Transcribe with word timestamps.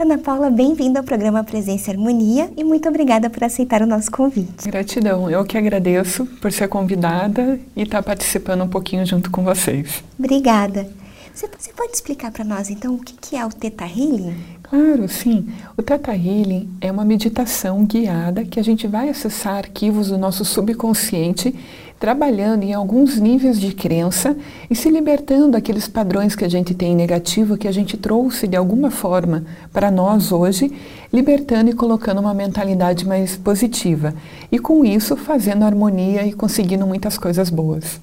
Ana 0.00 0.16
Paula, 0.16 0.48
bem-vinda 0.48 1.00
ao 1.00 1.04
programa 1.04 1.44
Presença 1.44 1.90
e 1.90 1.92
Harmonia 1.92 2.50
e 2.56 2.64
muito 2.64 2.88
obrigada 2.88 3.28
por 3.28 3.44
aceitar 3.44 3.82
o 3.82 3.86
nosso 3.86 4.10
convite. 4.10 4.66
Gratidão, 4.66 5.30
eu 5.30 5.44
que 5.44 5.58
agradeço 5.58 6.24
por 6.40 6.50
ser 6.50 6.68
convidada 6.68 7.60
e 7.76 7.82
estar 7.82 8.02
participando 8.02 8.64
um 8.64 8.68
pouquinho 8.68 9.04
junto 9.04 9.30
com 9.30 9.44
vocês. 9.44 10.02
Obrigada. 10.18 10.88
Você, 11.34 11.46
você 11.58 11.70
pode 11.74 11.92
explicar 11.92 12.32
para 12.32 12.42
nós 12.46 12.70
então 12.70 12.94
o 12.94 12.98
que, 12.98 13.12
que 13.12 13.36
é 13.36 13.44
o 13.44 13.50
Theta 13.50 13.84
Healing? 13.84 14.34
Claro, 14.62 15.06
sim. 15.06 15.52
O 15.76 15.82
Theta 15.82 16.12
Healing 16.12 16.70
é 16.80 16.90
uma 16.90 17.04
meditação 17.04 17.84
guiada 17.84 18.42
que 18.42 18.58
a 18.58 18.64
gente 18.64 18.86
vai 18.86 19.10
acessar 19.10 19.58
arquivos 19.58 20.08
do 20.08 20.16
nosso 20.16 20.46
subconsciente 20.46 21.54
trabalhando 22.00 22.62
em 22.62 22.72
alguns 22.72 23.18
níveis 23.18 23.60
de 23.60 23.74
crença 23.74 24.34
e 24.70 24.74
se 24.74 24.88
libertando 24.88 25.50
daqueles 25.50 25.86
padrões 25.86 26.34
que 26.34 26.46
a 26.46 26.48
gente 26.48 26.72
tem 26.72 26.96
negativo, 26.96 27.58
que 27.58 27.68
a 27.68 27.72
gente 27.72 27.98
trouxe 27.98 28.48
de 28.48 28.56
alguma 28.56 28.90
forma 28.90 29.44
para 29.70 29.90
nós 29.90 30.32
hoje, 30.32 30.72
libertando 31.12 31.68
e 31.68 31.74
colocando 31.74 32.18
uma 32.18 32.32
mentalidade 32.32 33.06
mais 33.06 33.36
positiva. 33.36 34.14
E 34.50 34.58
com 34.58 34.82
isso 34.82 35.14
fazendo 35.14 35.62
harmonia 35.62 36.26
e 36.26 36.32
conseguindo 36.32 36.86
muitas 36.86 37.18
coisas 37.18 37.50
boas. 37.50 38.00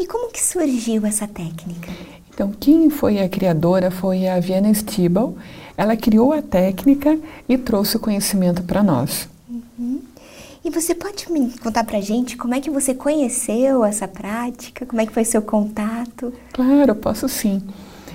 E 0.00 0.06
como 0.06 0.32
que 0.32 0.42
surgiu 0.42 1.06
essa 1.06 1.28
técnica? 1.28 1.92
Então, 2.34 2.52
quem 2.58 2.90
foi 2.90 3.20
a 3.20 3.28
criadora 3.28 3.88
foi 3.90 4.26
a 4.26 4.40
Viana 4.40 4.72
Stibal. 4.74 5.36
Ela 5.76 5.96
criou 5.96 6.32
a 6.32 6.42
técnica 6.42 7.16
e 7.48 7.56
trouxe 7.56 7.96
o 7.96 8.00
conhecimento 8.00 8.62
para 8.64 8.82
nós. 8.82 9.28
Uhum. 9.48 10.00
E 10.64 10.70
você 10.70 10.94
pode 10.94 11.30
me 11.30 11.52
contar 11.62 11.84
pra 11.84 12.00
gente 12.00 12.36
como 12.36 12.54
é 12.54 12.60
que 12.60 12.70
você 12.70 12.94
conheceu 12.94 13.84
essa 13.84 14.08
prática? 14.08 14.84
Como 14.84 15.00
é 15.00 15.06
que 15.06 15.12
foi 15.12 15.24
seu 15.24 15.40
contato? 15.40 16.32
Claro, 16.52 16.94
posso 16.94 17.28
sim. 17.28 17.62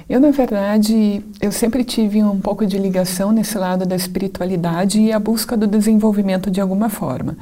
Eu, 0.09 0.19
na 0.19 0.31
verdade, 0.31 1.23
eu 1.41 1.51
sempre 1.51 1.83
tive 1.83 2.21
um 2.21 2.39
pouco 2.39 2.65
de 2.65 2.77
ligação 2.77 3.31
nesse 3.31 3.57
lado 3.57 3.85
da 3.85 3.95
espiritualidade 3.95 5.01
e 5.01 5.11
a 5.11 5.19
busca 5.19 5.55
do 5.55 5.65
desenvolvimento 5.65 6.51
de 6.51 6.59
alguma 6.59 6.89
forma. 6.89 7.37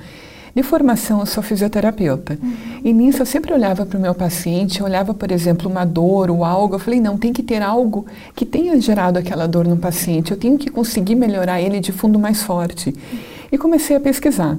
De 0.54 0.62
formação, 0.62 1.22
eu 1.22 1.26
sou 1.26 1.42
fisioterapeuta. 1.42 2.38
Uhum. 2.42 2.54
E 2.84 2.94
nisso 2.94 3.22
eu 3.22 3.26
sempre 3.26 3.54
olhava 3.54 3.86
para 3.86 3.98
o 3.98 4.02
meu 4.02 4.14
paciente, 4.14 4.84
olhava, 4.84 5.14
por 5.14 5.32
exemplo, 5.32 5.70
uma 5.70 5.86
dor 5.86 6.30
ou 6.30 6.44
algo. 6.44 6.76
Eu 6.76 6.80
falei, 6.80 7.00
não, 7.00 7.18
tem 7.18 7.32
que 7.32 7.42
ter 7.42 7.62
algo 7.62 8.06
que 8.36 8.46
tenha 8.46 8.80
gerado 8.80 9.18
aquela 9.18 9.48
dor 9.48 9.66
no 9.66 9.78
paciente. 9.78 10.32
Eu 10.32 10.38
tenho 10.38 10.58
que 10.58 10.70
conseguir 10.70 11.16
melhorar 11.16 11.62
ele 11.62 11.80
de 11.80 11.92
fundo 11.92 12.20
mais 12.20 12.44
forte. 12.44 12.94
E 13.52 13.58
comecei 13.58 13.96
a 13.96 14.00
pesquisar. 14.00 14.58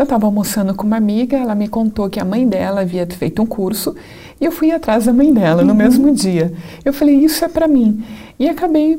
Eu 0.00 0.04
estava 0.04 0.24
almoçando 0.24 0.74
com 0.74 0.86
uma 0.86 0.96
amiga, 0.96 1.36
ela 1.36 1.54
me 1.54 1.68
contou 1.68 2.08
que 2.08 2.18
a 2.18 2.24
mãe 2.24 2.48
dela 2.48 2.80
havia 2.80 3.06
feito 3.06 3.42
um 3.42 3.44
curso 3.44 3.94
e 4.40 4.46
eu 4.46 4.50
fui 4.50 4.70
atrás 4.70 5.04
da 5.04 5.12
mãe 5.12 5.30
dela 5.30 5.62
no 5.62 5.72
uhum. 5.72 5.76
mesmo 5.76 6.10
dia. 6.10 6.54
Eu 6.82 6.90
falei, 6.90 7.16
isso 7.16 7.44
é 7.44 7.48
para 7.48 7.68
mim. 7.68 8.02
E 8.38 8.48
acabei 8.48 8.98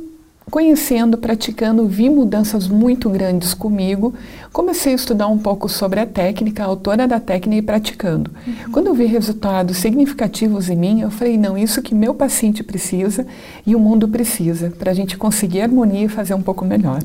conhecendo, 0.51 1.17
praticando, 1.17 1.87
vi 1.87 2.07
mudanças 2.07 2.67
muito 2.67 3.09
grandes 3.09 3.55
comigo. 3.55 4.13
Comecei 4.53 4.91
a 4.91 4.95
estudar 4.95 5.25
um 5.25 5.39
pouco 5.39 5.67
sobre 5.67 5.99
a 5.99 6.05
técnica, 6.05 6.61
a 6.61 6.67
autora 6.67 7.07
da 7.07 7.19
técnica 7.19 7.57
e 7.57 7.65
praticando. 7.65 8.29
Uhum. 8.45 8.71
Quando 8.71 8.85
eu 8.85 8.93
vi 8.93 9.05
resultados 9.05 9.77
significativos 9.77 10.69
em 10.69 10.75
mim, 10.75 11.01
eu 11.01 11.09
falei: 11.09 11.35
não, 11.35 11.57
isso 11.57 11.81
que 11.81 11.95
meu 11.95 12.13
paciente 12.13 12.63
precisa 12.63 13.25
e 13.65 13.75
o 13.75 13.79
mundo 13.79 14.07
precisa, 14.07 14.71
para 14.77 14.91
a 14.91 14.93
gente 14.93 15.17
conseguir 15.17 15.61
harmonia 15.61 16.05
e 16.05 16.09
fazer 16.09 16.35
um 16.35 16.43
pouco 16.43 16.63
melhor. 16.63 17.01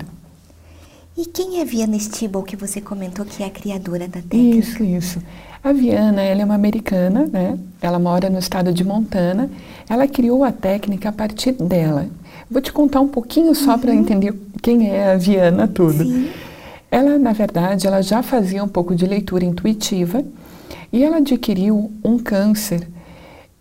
E 1.17 1.25
quem 1.25 1.61
é 1.61 1.65
Viana 1.65 1.99
Stibel, 1.99 2.43
que 2.43 2.57
você 2.57 2.79
comentou 2.79 3.25
que 3.25 3.43
é 3.43 3.47
a 3.47 3.51
criadora 3.51 4.07
da 4.07 4.21
técnica? 4.21 4.59
Isso, 4.59 4.85
isso. 4.85 5.23
A 5.65 5.73
Viana, 5.73 6.21
ela 6.21 6.43
é 6.43 6.45
uma 6.45 6.55
americana, 6.55 7.27
né? 7.33 7.59
Ela 7.81 7.99
mora 7.99 8.29
no 8.29 8.39
estado 8.39 8.71
de 8.71 8.85
Montana. 8.85 9.51
Ela 9.89 10.07
criou 10.07 10.45
a 10.45 10.53
técnica 10.53 11.09
a 11.09 11.13
partir 11.13 11.53
dela. 11.53 12.07
Vou 12.51 12.61
te 12.61 12.71
contar 12.71 13.01
um 13.01 13.09
pouquinho 13.09 13.55
só 13.55 13.73
uhum. 13.73 13.79
para 13.79 13.95
entender 13.95 14.35
quem 14.63 14.91
é 14.91 15.13
a 15.13 15.17
Viana 15.17 15.67
tudo. 15.67 16.05
Sim. 16.05 16.29
Ela, 16.91 17.19
na 17.19 17.33
verdade, 17.33 17.87
ela 17.87 18.03
já 18.03 18.23
fazia 18.23 18.63
um 18.63 18.69
pouco 18.69 18.95
de 18.95 19.07
leitura 19.07 19.45
intuitiva 19.45 20.23
e 20.93 21.03
ela 21.03 21.17
adquiriu 21.17 21.91
um 22.05 22.19
câncer. 22.19 22.87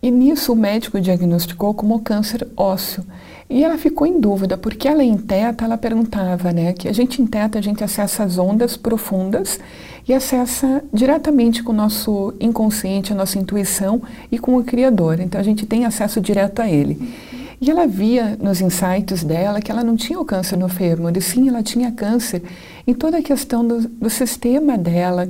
E 0.06 0.10
nisso 0.12 0.52
o 0.52 0.56
médico 0.56 1.00
diagnosticou 1.00 1.74
como 1.74 1.98
câncer 1.98 2.46
ósseo. 2.56 3.04
E 3.50 3.64
ela 3.64 3.76
ficou 3.76 4.06
em 4.06 4.20
dúvida, 4.20 4.56
porque 4.56 4.86
ela 4.86 5.02
em 5.02 5.16
teta, 5.16 5.64
ela 5.64 5.76
perguntava, 5.76 6.52
né, 6.52 6.72
que 6.72 6.86
a 6.88 6.92
gente 6.92 7.20
em 7.20 7.26
teta, 7.26 7.58
a 7.58 7.60
gente 7.60 7.82
acessa 7.82 8.22
as 8.22 8.38
ondas 8.38 8.76
profundas 8.76 9.58
e 10.06 10.14
acessa 10.14 10.80
diretamente 10.94 11.60
com 11.60 11.72
o 11.72 11.74
nosso 11.74 12.32
inconsciente, 12.38 13.12
a 13.12 13.16
nossa 13.16 13.36
intuição 13.36 14.00
e 14.30 14.38
com 14.38 14.56
o 14.56 14.62
Criador. 14.62 15.18
Então 15.18 15.40
a 15.40 15.44
gente 15.44 15.66
tem 15.66 15.84
acesso 15.84 16.20
direto 16.20 16.62
a 16.62 16.70
Ele. 16.70 17.12
E 17.60 17.68
ela 17.68 17.88
via 17.88 18.38
nos 18.40 18.60
insights 18.60 19.24
dela 19.24 19.60
que 19.60 19.72
ela 19.72 19.82
não 19.82 19.96
tinha 19.96 20.20
o 20.20 20.24
câncer 20.24 20.56
no 20.56 20.68
fêmur, 20.68 21.10
e 21.16 21.20
sim 21.20 21.48
ela 21.48 21.64
tinha 21.64 21.90
câncer 21.90 22.44
em 22.86 22.94
toda 22.94 23.18
a 23.18 23.22
questão 23.22 23.66
do, 23.66 23.80
do 23.88 24.08
sistema 24.08 24.78
dela, 24.78 25.28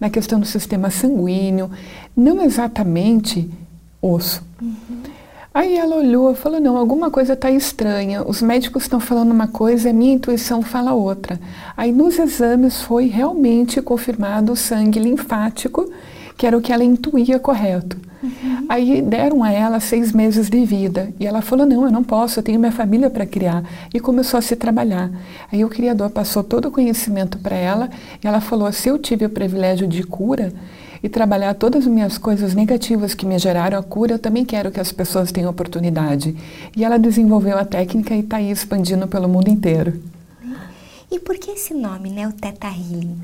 na 0.00 0.08
questão 0.08 0.40
do 0.40 0.46
sistema 0.46 0.88
sanguíneo, 0.88 1.70
não 2.16 2.42
exatamente 2.42 3.50
osso. 4.04 4.42
Uhum. 4.60 5.02
Aí 5.54 5.76
ela 5.76 5.94
olhou 5.94 6.32
e 6.32 6.34
falou: 6.34 6.60
Não, 6.60 6.76
alguma 6.76 7.12
coisa 7.12 7.34
está 7.34 7.48
estranha. 7.48 8.24
Os 8.26 8.42
médicos 8.42 8.82
estão 8.82 8.98
falando 8.98 9.30
uma 9.30 9.46
coisa 9.46 9.90
a 9.90 9.92
minha 9.92 10.14
intuição 10.14 10.62
fala 10.62 10.92
outra. 10.92 11.38
Aí 11.76 11.92
nos 11.92 12.18
exames 12.18 12.82
foi 12.82 13.06
realmente 13.06 13.80
confirmado 13.80 14.50
o 14.50 14.56
sangue 14.56 14.98
linfático, 14.98 15.88
que 16.36 16.44
era 16.44 16.58
o 16.58 16.60
que 16.60 16.72
ela 16.72 16.82
intuía 16.82 17.38
correto. 17.38 17.96
Uhum. 18.20 18.66
Aí 18.68 19.00
deram 19.00 19.44
a 19.44 19.52
ela 19.52 19.78
seis 19.78 20.10
meses 20.10 20.50
de 20.50 20.64
vida. 20.64 21.14
E 21.20 21.26
ela 21.26 21.40
falou: 21.40 21.64
Não, 21.64 21.84
eu 21.84 21.92
não 21.92 22.02
posso, 22.02 22.40
eu 22.40 22.42
tenho 22.42 22.58
minha 22.58 22.72
família 22.72 23.08
para 23.08 23.24
criar. 23.24 23.62
E 23.94 24.00
começou 24.00 24.38
a 24.38 24.42
se 24.42 24.56
trabalhar. 24.56 25.08
Aí 25.52 25.64
o 25.64 25.68
Criador 25.68 26.10
passou 26.10 26.42
todo 26.42 26.66
o 26.66 26.70
conhecimento 26.72 27.38
para 27.38 27.54
ela 27.54 27.88
e 28.20 28.26
ela 28.26 28.40
falou: 28.40 28.72
Se 28.72 28.88
eu 28.88 28.98
tive 28.98 29.24
o 29.24 29.30
privilégio 29.30 29.86
de 29.86 30.02
cura, 30.02 30.52
e 31.04 31.08
trabalhar 31.10 31.52
todas 31.52 31.84
as 31.84 31.92
minhas 31.92 32.16
coisas 32.16 32.54
negativas 32.54 33.12
que 33.12 33.26
me 33.26 33.38
geraram 33.38 33.78
a 33.78 33.82
cura, 33.82 34.14
eu 34.14 34.18
também 34.18 34.42
quero 34.42 34.70
que 34.70 34.80
as 34.80 34.90
pessoas 34.90 35.30
tenham 35.30 35.50
oportunidade. 35.50 36.34
E 36.74 36.82
ela 36.82 36.98
desenvolveu 36.98 37.58
a 37.58 37.64
técnica 37.66 38.14
e 38.14 38.20
está 38.20 38.38
aí 38.38 38.50
expandindo 38.50 39.06
pelo 39.06 39.28
mundo 39.28 39.50
inteiro. 39.50 40.00
E 41.12 41.18
por 41.18 41.36
que 41.36 41.50
esse 41.50 41.74
nome, 41.74 42.08
né, 42.08 42.26
o 42.26 42.32
Theta 42.32 42.68
Healing? 42.68 43.18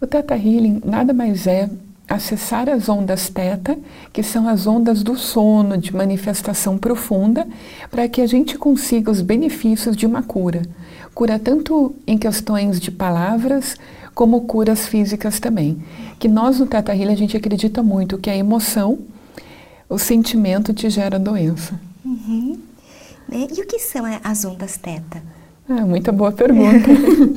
O 0.00 0.06
Theta 0.06 0.36
Healing 0.36 0.80
nada 0.84 1.12
mais 1.12 1.48
é 1.48 1.68
acessar 2.08 2.68
as 2.68 2.88
ondas 2.88 3.28
teta, 3.28 3.76
que 4.12 4.22
são 4.22 4.48
as 4.48 4.68
ondas 4.68 5.02
do 5.02 5.16
sono 5.16 5.76
de 5.76 5.92
manifestação 5.92 6.78
profunda, 6.78 7.48
para 7.90 8.08
que 8.08 8.20
a 8.20 8.28
gente 8.28 8.56
consiga 8.56 9.10
os 9.10 9.20
benefícios 9.20 9.96
de 9.96 10.06
uma 10.06 10.22
cura. 10.22 10.62
Cura 11.12 11.36
tanto 11.40 11.96
em 12.06 12.16
questões 12.16 12.78
de 12.78 12.92
palavras, 12.92 13.76
como 14.14 14.42
curas 14.42 14.86
físicas 14.86 15.40
também. 15.40 15.82
Que 16.18 16.28
nós 16.28 16.60
no 16.60 16.66
Teta 16.66 16.94
Healing 16.94 17.12
a 17.12 17.16
gente 17.16 17.36
acredita 17.36 17.82
muito 17.82 18.18
que 18.18 18.30
a 18.30 18.36
emoção, 18.36 18.98
o 19.88 19.98
sentimento 19.98 20.72
te 20.72 20.88
gera 20.88 21.18
doença. 21.18 21.78
Uhum. 22.04 22.58
Né? 23.28 23.48
E 23.56 23.60
o 23.60 23.66
que 23.66 23.78
são 23.78 24.04
as 24.22 24.44
ondas 24.44 24.76
teta? 24.76 25.22
Ah, 25.68 25.84
muita 25.86 26.12
boa 26.12 26.30
pergunta. 26.30 26.88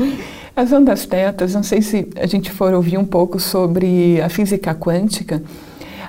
as 0.55 0.71
ondas 0.71 1.05
tetas, 1.05 1.53
não 1.53 1.63
sei 1.63 1.81
se 1.81 2.09
a 2.15 2.27
gente 2.27 2.51
for 2.51 2.73
ouvir 2.73 2.97
um 2.97 3.05
pouco 3.05 3.39
sobre 3.39 4.21
a 4.21 4.29
física 4.29 4.75
quântica. 4.75 5.41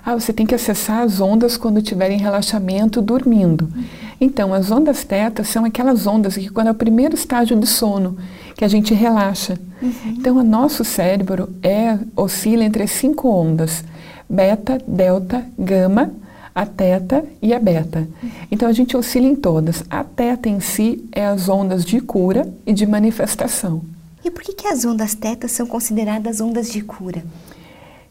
Ah, 0.05 0.15
você 0.15 0.33
tem 0.33 0.47
que 0.47 0.55
acessar 0.55 1.03
as 1.03 1.21
ondas 1.21 1.57
quando 1.57 1.79
estiver 1.79 2.11
em 2.11 2.19
relaxamento, 2.19 3.01
dormindo. 3.01 3.69
Uhum. 3.75 3.85
Então, 4.21 4.53
as 4.53 4.71
ondas 4.71 5.05
tetas 5.05 5.49
são 5.49 5.65
aquelas 5.65 6.07
ondas 6.07 6.37
que 6.37 6.49
quando 6.49 6.69
é 6.69 6.71
o 6.71 6.75
primeiro 6.75 7.15
estágio 7.15 7.57
de 7.57 7.67
sono, 7.67 8.17
que 8.59 8.65
a 8.65 8.69
gente 8.69 8.93
relaxa. 8.93 9.57
Uhum. 9.81 9.93
Então, 10.19 10.37
o 10.37 10.43
nosso 10.43 10.85
cérebro 10.85 11.49
é, 11.63 11.97
oscila 12.17 12.65
entre 12.65 12.89
cinco 12.89 13.29
ondas: 13.29 13.85
beta, 14.29 14.83
delta, 14.85 15.47
gama, 15.57 16.11
a 16.53 16.67
teta 16.67 17.25
e 17.41 17.55
a 17.55 17.61
beta. 17.61 18.09
Uhum. 18.21 18.31
Então, 18.51 18.69
a 18.69 18.73
gente 18.73 18.97
oscila 18.97 19.29
em 19.29 19.37
todas. 19.37 19.85
A 19.89 20.03
teta 20.03 20.49
em 20.49 20.59
si 20.59 21.09
é 21.13 21.25
as 21.25 21.49
ondas 21.49 21.85
de 21.85 22.01
cura 22.01 22.53
e 22.67 22.73
de 22.73 22.85
manifestação. 22.85 23.81
E 24.25 24.31
por 24.31 24.43
que, 24.43 24.53
que 24.53 24.67
as 24.67 24.85
ondas 24.85 25.15
tetas 25.15 25.53
são 25.53 25.65
consideradas 25.65 26.41
ondas 26.41 26.69
de 26.69 26.81
cura? 26.83 27.23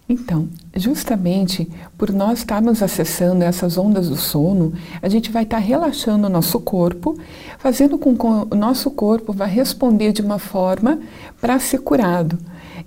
Então, 0.09 0.47
justamente 0.73 1.69
por 1.97 2.13
nós 2.13 2.39
estarmos 2.39 2.81
acessando 2.81 3.43
essas 3.43 3.77
ondas 3.77 4.07
do 4.07 4.15
sono, 4.15 4.71
a 5.01 5.09
gente 5.09 5.31
vai 5.31 5.43
estar 5.43 5.57
relaxando 5.57 6.27
o 6.27 6.29
nosso 6.29 6.61
corpo, 6.61 7.17
fazendo 7.59 7.97
com 7.97 8.15
que 8.15 8.25
o 8.25 8.57
nosso 8.57 8.89
corpo 8.89 9.33
vá 9.33 9.45
responder 9.45 10.13
de 10.13 10.21
uma 10.21 10.39
forma 10.39 10.99
para 11.41 11.59
ser 11.59 11.79
curado. 11.79 12.37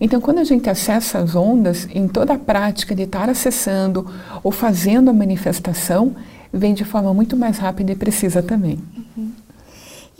Então, 0.00 0.18
quando 0.18 0.38
a 0.38 0.44
gente 0.44 0.70
acessa 0.70 1.18
as 1.18 1.36
ondas, 1.36 1.86
em 1.94 2.08
toda 2.08 2.32
a 2.32 2.38
prática 2.38 2.94
de 2.94 3.02
estar 3.02 3.28
acessando 3.28 4.10
ou 4.42 4.50
fazendo 4.50 5.10
a 5.10 5.12
manifestação, 5.12 6.16
vem 6.50 6.72
de 6.72 6.86
forma 6.86 7.12
muito 7.12 7.36
mais 7.36 7.58
rápida 7.58 7.92
e 7.92 7.96
precisa 7.96 8.42
também. 8.42 8.78
Uhum. 8.96 9.30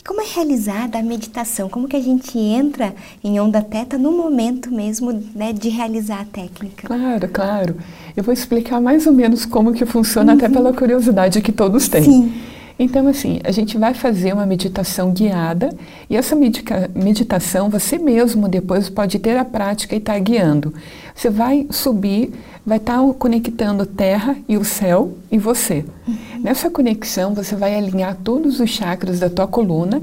E 0.01 0.03
como 0.03 0.23
é 0.23 0.25
realizada 0.25 0.99
a 0.99 1.03
meditação? 1.03 1.69
Como 1.69 1.87
que 1.87 1.95
a 1.95 2.01
gente 2.01 2.39
entra 2.39 2.95
em 3.23 3.39
onda 3.39 3.61
teta 3.61 3.99
no 3.99 4.11
momento 4.11 4.73
mesmo 4.73 5.13
né, 5.35 5.53
de 5.53 5.69
realizar 5.69 6.23
a 6.23 6.25
técnica? 6.25 6.87
Claro, 6.87 7.29
claro. 7.29 7.77
Eu 8.17 8.25
vou 8.25 8.33
explicar 8.33 8.81
mais 8.81 9.07
ou 9.07 9.13
menos 9.13 9.45
como 9.45 9.75
que 9.75 9.85
funciona, 9.85 10.33
uhum. 10.33 10.39
até 10.39 10.49
pela 10.49 10.73
curiosidade 10.73 11.43
que 11.43 11.53
todos 11.53 11.87
têm. 11.87 12.03
Sim. 12.03 12.33
Então, 12.83 13.07
assim, 13.07 13.41
a 13.45 13.51
gente 13.51 13.77
vai 13.77 13.93
fazer 13.93 14.33
uma 14.33 14.47
meditação 14.47 15.13
guiada 15.13 15.69
e 16.09 16.17
essa 16.17 16.35
meditação 16.95 17.69
você 17.69 17.99
mesmo 17.99 18.49
depois 18.49 18.89
pode 18.89 19.19
ter 19.19 19.37
a 19.37 19.45
prática 19.45 19.95
e 19.95 19.99
estar 19.99 20.15
tá 20.15 20.19
guiando. 20.19 20.73
Você 21.15 21.29
vai 21.29 21.67
subir, 21.69 22.33
vai 22.65 22.79
estar 22.79 22.97
tá 22.97 23.15
conectando 23.19 23.85
terra 23.85 24.35
e 24.49 24.57
o 24.57 24.65
céu 24.65 25.13
e 25.31 25.37
você. 25.37 25.85
Uhum. 26.09 26.17
Nessa 26.41 26.71
conexão, 26.71 27.35
você 27.35 27.55
vai 27.55 27.77
alinhar 27.77 28.17
todos 28.25 28.61
os 28.61 28.71
chakras 28.71 29.21
da 29.21 29.29
tua 29.29 29.47
coluna, 29.47 30.01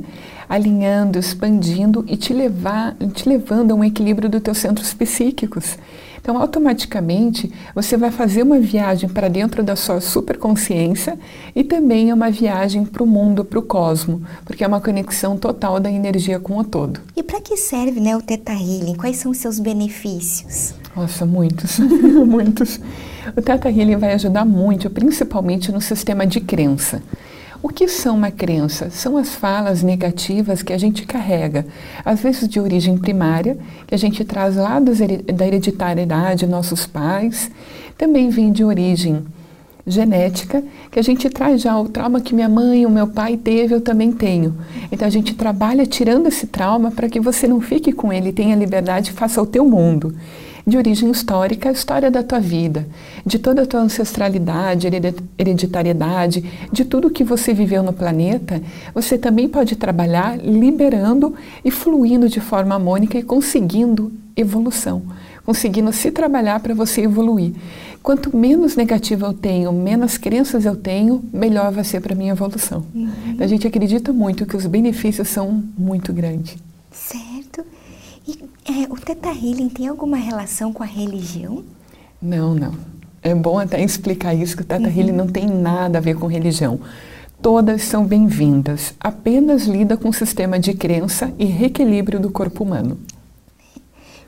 alinhando, 0.48 1.18
expandindo 1.18 2.06
e 2.08 2.16
te, 2.16 2.32
levar, 2.32 2.96
te 3.12 3.28
levando 3.28 3.72
a 3.72 3.74
um 3.74 3.84
equilíbrio 3.84 4.30
dos 4.30 4.42
teus 4.44 4.60
centros 4.60 4.94
psíquicos. 4.94 5.80
Então, 6.28 6.42
automaticamente, 6.42 7.50
você 7.74 7.96
vai 7.96 8.12
fazer 8.12 8.44
uma 8.44 8.60
viagem 8.60 9.08
para 9.08 9.30
dentro 9.30 9.64
da 9.64 9.78
sua 9.78 10.02
superconsciência 10.02 11.18
e 11.56 11.64
também 11.64 12.10
é 12.10 12.14
uma 12.14 12.30
viagem 12.30 12.84
para 12.84 13.02
o 13.02 13.08
mundo, 13.08 13.46
para 13.46 13.58
o 13.58 13.62
cosmo, 13.62 14.22
porque 14.44 14.62
é 14.62 14.68
uma 14.68 14.82
conexão 14.82 15.38
total 15.38 15.80
da 15.80 15.90
energia 15.90 16.38
com 16.38 16.58
o 16.58 16.66
todo. 16.66 17.00
E 17.16 17.24
para 17.24 17.40
que 17.40 17.56
serve 17.56 18.02
né, 18.02 18.14
o 18.14 18.22
Theta 18.22 18.52
Healing? 18.52 18.96
Quais 18.96 19.16
são 19.16 19.32
os 19.32 19.38
seus 19.38 19.58
benefícios? 19.58 20.74
Nossa, 20.94 21.26
muitos, 21.26 21.80
muitos. 22.28 22.78
O 23.34 23.42
Theta 23.42 23.70
Healing 23.70 23.96
vai 23.96 24.12
ajudar 24.12 24.44
muito, 24.44 24.90
principalmente 24.90 25.72
no 25.72 25.80
sistema 25.80 26.28
de 26.28 26.42
crença. 26.42 27.02
O 27.62 27.70
que 27.70 27.88
são 27.88 28.16
uma 28.16 28.30
crença? 28.30 28.90
São 28.90 29.18
as 29.18 29.34
falas 29.34 29.82
negativas 29.82 30.62
que 30.62 30.72
a 30.72 30.78
gente 30.78 31.06
carrega, 31.06 31.66
às 32.06 32.22
vezes 32.22 32.48
de 32.48 32.60
origem 32.60 32.98
primária, 32.98 33.58
que 33.88 33.96
a 33.96 33.98
gente 33.98 34.24
traz 34.24 34.56
lá 34.56 34.80
da 34.80 35.46
hereditariedade, 35.46 36.46
nossos 36.46 36.86
pais, 36.86 37.50
também 37.98 38.30
vem 38.30 38.52
de 38.52 38.64
origem 38.64 39.26
genética, 39.88 40.64
que 40.92 41.00
a 41.00 41.02
gente 41.02 41.30
traz 41.30 41.62
já 41.62 41.80
o 41.80 41.88
trauma 41.88 42.22
que 42.22 42.36
minha 42.36 42.50
mãe, 42.50 42.86
o 42.86 42.90
meu 42.90 43.08
pai 43.08 43.38
teve, 43.38 43.74
eu 43.74 43.82
também 43.82 44.12
tenho. 44.12 44.56
Então 44.92 45.08
a 45.08 45.12
gente 45.12 45.34
trabalha 45.34 45.86
tirando 45.86 46.28
esse 46.28 46.46
trauma 46.46 46.92
para 46.92 47.10
que 47.10 47.20
você 47.20 47.48
não 47.48 47.62
fique 47.62 47.92
com 47.92 48.12
ele, 48.12 48.34
tenha 48.34 48.56
liberdade 48.56 49.12
faça 49.14 49.42
o 49.42 49.46
teu 49.46 49.66
mundo 49.66 50.14
de 50.68 50.78
origem 50.78 51.10
histórica, 51.10 51.70
a 51.70 51.72
história 51.72 52.12
da 52.12 52.22
tua 52.22 52.42
vida, 52.42 52.86
de 53.26 53.40
toda 53.40 53.62
a 53.62 53.66
tua 53.66 53.80
ancestralidade, 53.80 54.86
hereditariedade, 55.38 56.44
de 56.70 56.84
tudo 56.84 57.10
que 57.10 57.24
você 57.24 57.54
viveu 57.54 57.82
no 57.82 57.94
planeta, 57.94 58.62
você 58.94 59.18
também 59.18 59.48
pode 59.48 59.78
trabalhar 59.78 60.38
liberando 60.38 61.34
e 61.64 61.72
fluindo 61.72 62.28
de 62.28 62.42
forma 62.42 62.76
harmônica 62.76 63.18
e 63.18 63.24
conseguindo 63.24 64.12
evolução, 64.36 65.04
conseguindo 65.46 65.94
se 65.94 66.12
trabalhar 66.12 66.60
para 66.60 66.74
você 66.74 67.04
evoluir. 67.04 67.54
Quanto 68.04 68.36
menos 68.36 68.76
negativa 68.76 69.26
eu 69.28 69.34
tenho, 69.34 69.72
menos 69.72 70.18
crenças 70.18 70.66
eu 70.66 70.76
tenho, 70.76 71.24
melhor 71.32 71.72
vai 71.72 71.84
ser 71.86 72.02
para 72.02 72.14
minha 72.14 72.32
evolução. 72.32 72.86
Uhum. 72.94 73.38
A 73.40 73.48
gente 73.48 73.66
acredita 73.66 74.12
muito 74.12 74.46
que 74.46 74.56
os 74.56 74.66
benefícios 74.66 75.30
são 75.30 75.64
muito 75.78 76.12
grandes. 76.12 76.58
Certo. 76.92 77.37
É, 78.70 78.84
o 78.92 78.98
Teta 78.98 79.30
Healing 79.30 79.70
tem 79.70 79.88
alguma 79.88 80.18
relação 80.18 80.74
com 80.74 80.84
a 80.84 80.86
religião? 80.86 81.64
Não, 82.22 82.54
não. 82.54 82.76
É 83.22 83.34
bom 83.34 83.58
até 83.58 83.82
explicar 83.82 84.34
isso, 84.34 84.58
que 84.58 84.62
o 84.62 84.66
Teta 84.66 84.90
uhum. 84.90 84.94
Healing 84.94 85.14
não 85.14 85.28
tem 85.28 85.48
nada 85.48 86.00
a 86.00 86.02
ver 86.02 86.16
com 86.16 86.28
religião. 86.28 86.78
Todas 87.42 87.84
são 87.84 88.06
bem-vindas, 88.06 88.94
apenas 89.00 89.68
lida 89.68 89.96
com 89.96 90.10
o 90.10 90.14
sistema 90.14 90.60
de 90.60 90.74
crença 90.74 91.34
e 91.40 91.46
reequilíbrio 91.46 92.20
do 92.20 92.30
corpo 92.30 92.66
humano. 92.66 92.98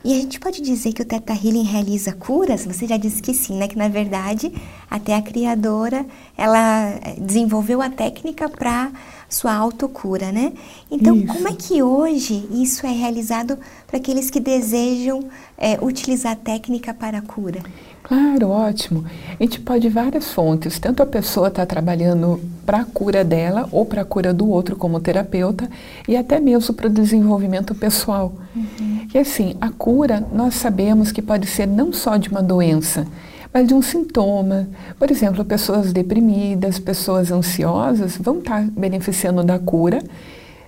E 0.03 0.13
a 0.13 0.15
gente 0.15 0.39
pode 0.39 0.61
dizer 0.61 0.93
que 0.93 1.01
o 1.01 1.05
Teta 1.05 1.33
Healing 1.33 1.63
realiza 1.63 2.13
curas? 2.13 2.65
Você 2.65 2.87
já 2.87 2.95
disse 2.95 3.21
que 3.21 3.33
sim, 3.33 3.57
né? 3.57 3.67
Que 3.67 3.77
na 3.77 3.89
verdade 3.89 4.51
até 4.89 5.13
a 5.13 5.21
criadora 5.21 6.05
ela 6.37 6.91
eh, 7.03 7.15
desenvolveu 7.19 7.81
a 7.81 7.89
técnica 7.89 8.47
para 8.47 8.91
sua 9.27 9.53
autocura, 9.53 10.31
né? 10.31 10.53
Então, 10.89 11.15
isso. 11.15 11.27
como 11.27 11.47
é 11.47 11.53
que 11.53 11.83
hoje 11.83 12.47
isso 12.51 12.85
é 12.87 12.91
realizado 12.91 13.57
para 13.85 13.97
aqueles 13.97 14.29
que 14.29 14.39
desejam 14.39 15.29
é, 15.57 15.77
utilizar 15.81 16.31
a 16.31 16.35
técnica 16.35 16.93
para 16.93 17.19
a 17.19 17.21
cura? 17.21 17.61
Claro, 18.03 18.49
ótimo. 18.49 19.05
A 19.39 19.43
gente 19.43 19.59
pode 19.59 19.87
várias 19.89 20.31
fontes. 20.31 20.79
Tanto 20.79 21.03
a 21.03 21.05
pessoa 21.05 21.49
está 21.49 21.65
trabalhando 21.65 22.39
para 22.65 22.79
a 22.79 22.85
cura 22.85 23.23
dela 23.23 23.67
ou 23.71 23.85
para 23.85 24.01
a 24.01 24.05
cura 24.05 24.33
do 24.33 24.49
outro 24.49 24.75
como 24.75 24.99
terapeuta 24.99 25.69
e 26.07 26.17
até 26.17 26.39
mesmo 26.39 26.73
para 26.73 26.87
o 26.87 26.89
desenvolvimento 26.89 27.75
pessoal. 27.75 28.33
Uhum. 28.55 29.07
E 29.13 29.17
assim, 29.17 29.55
a 29.61 29.69
cura 29.69 30.25
nós 30.33 30.55
sabemos 30.55 31.11
que 31.11 31.21
pode 31.21 31.47
ser 31.47 31.67
não 31.67 31.93
só 31.93 32.17
de 32.17 32.29
uma 32.29 32.41
doença, 32.41 33.05
mas 33.53 33.67
de 33.67 33.73
um 33.73 33.81
sintoma. 33.81 34.67
Por 34.97 35.11
exemplo, 35.11 35.45
pessoas 35.45 35.93
deprimidas, 35.93 36.79
pessoas 36.79 37.31
ansiosas 37.31 38.17
vão 38.17 38.39
estar 38.39 38.63
beneficiando 38.63 39.43
da 39.43 39.59
cura 39.59 40.01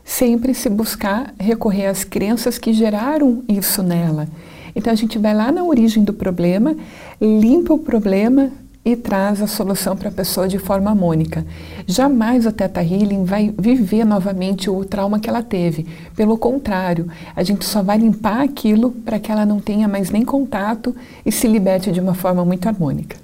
sempre 0.04 0.54
se 0.54 0.69
buscar 0.69 1.33
recorrer 1.39 1.86
às 1.86 2.04
crenças 2.04 2.57
que 2.57 2.74
geraram 2.74 3.44
isso 3.48 3.81
nela. 3.81 4.28
Então 4.75 4.91
a 4.91 4.95
gente 4.95 5.18
vai 5.18 5.33
lá 5.33 5.51
na 5.51 5.63
origem 5.63 6.03
do 6.03 6.13
problema, 6.13 6.75
limpa 7.19 7.73
o 7.73 7.79
problema, 7.79 8.51
e 8.83 8.95
traz 8.95 9.41
a 9.41 9.47
solução 9.47 9.95
para 9.95 10.09
a 10.09 10.12
pessoa 10.12 10.47
de 10.47 10.57
forma 10.57 10.89
harmônica. 10.89 11.45
Jamais 11.85 12.45
o 12.45 12.51
Teta 12.51 12.81
Healing 12.81 13.23
vai 13.23 13.53
viver 13.57 14.03
novamente 14.03 14.69
o 14.69 14.83
trauma 14.83 15.19
que 15.19 15.29
ela 15.29 15.44
teve. 15.44 15.85
Pelo 16.15 16.38
contrário, 16.38 17.07
a 17.35 17.44
gente 17.44 17.63
só 17.63 17.83
vai 17.83 18.00
limpar 18.00 18.41
aquilo 18.41 18.91
para 18.91 19.19
que 19.19 19.31
ela 19.31 19.45
não 19.45 19.59
tenha 19.59 19.88
mais 19.88 20.09
nem 20.09 20.25
contato 20.25 20.95
e 21.23 21.31
se 21.31 21.47
liberte 21.47 21.91
de 21.91 22.00
uma 22.00 22.15
forma 22.15 22.44
muito 22.44 22.68
harmônica. 22.68 23.18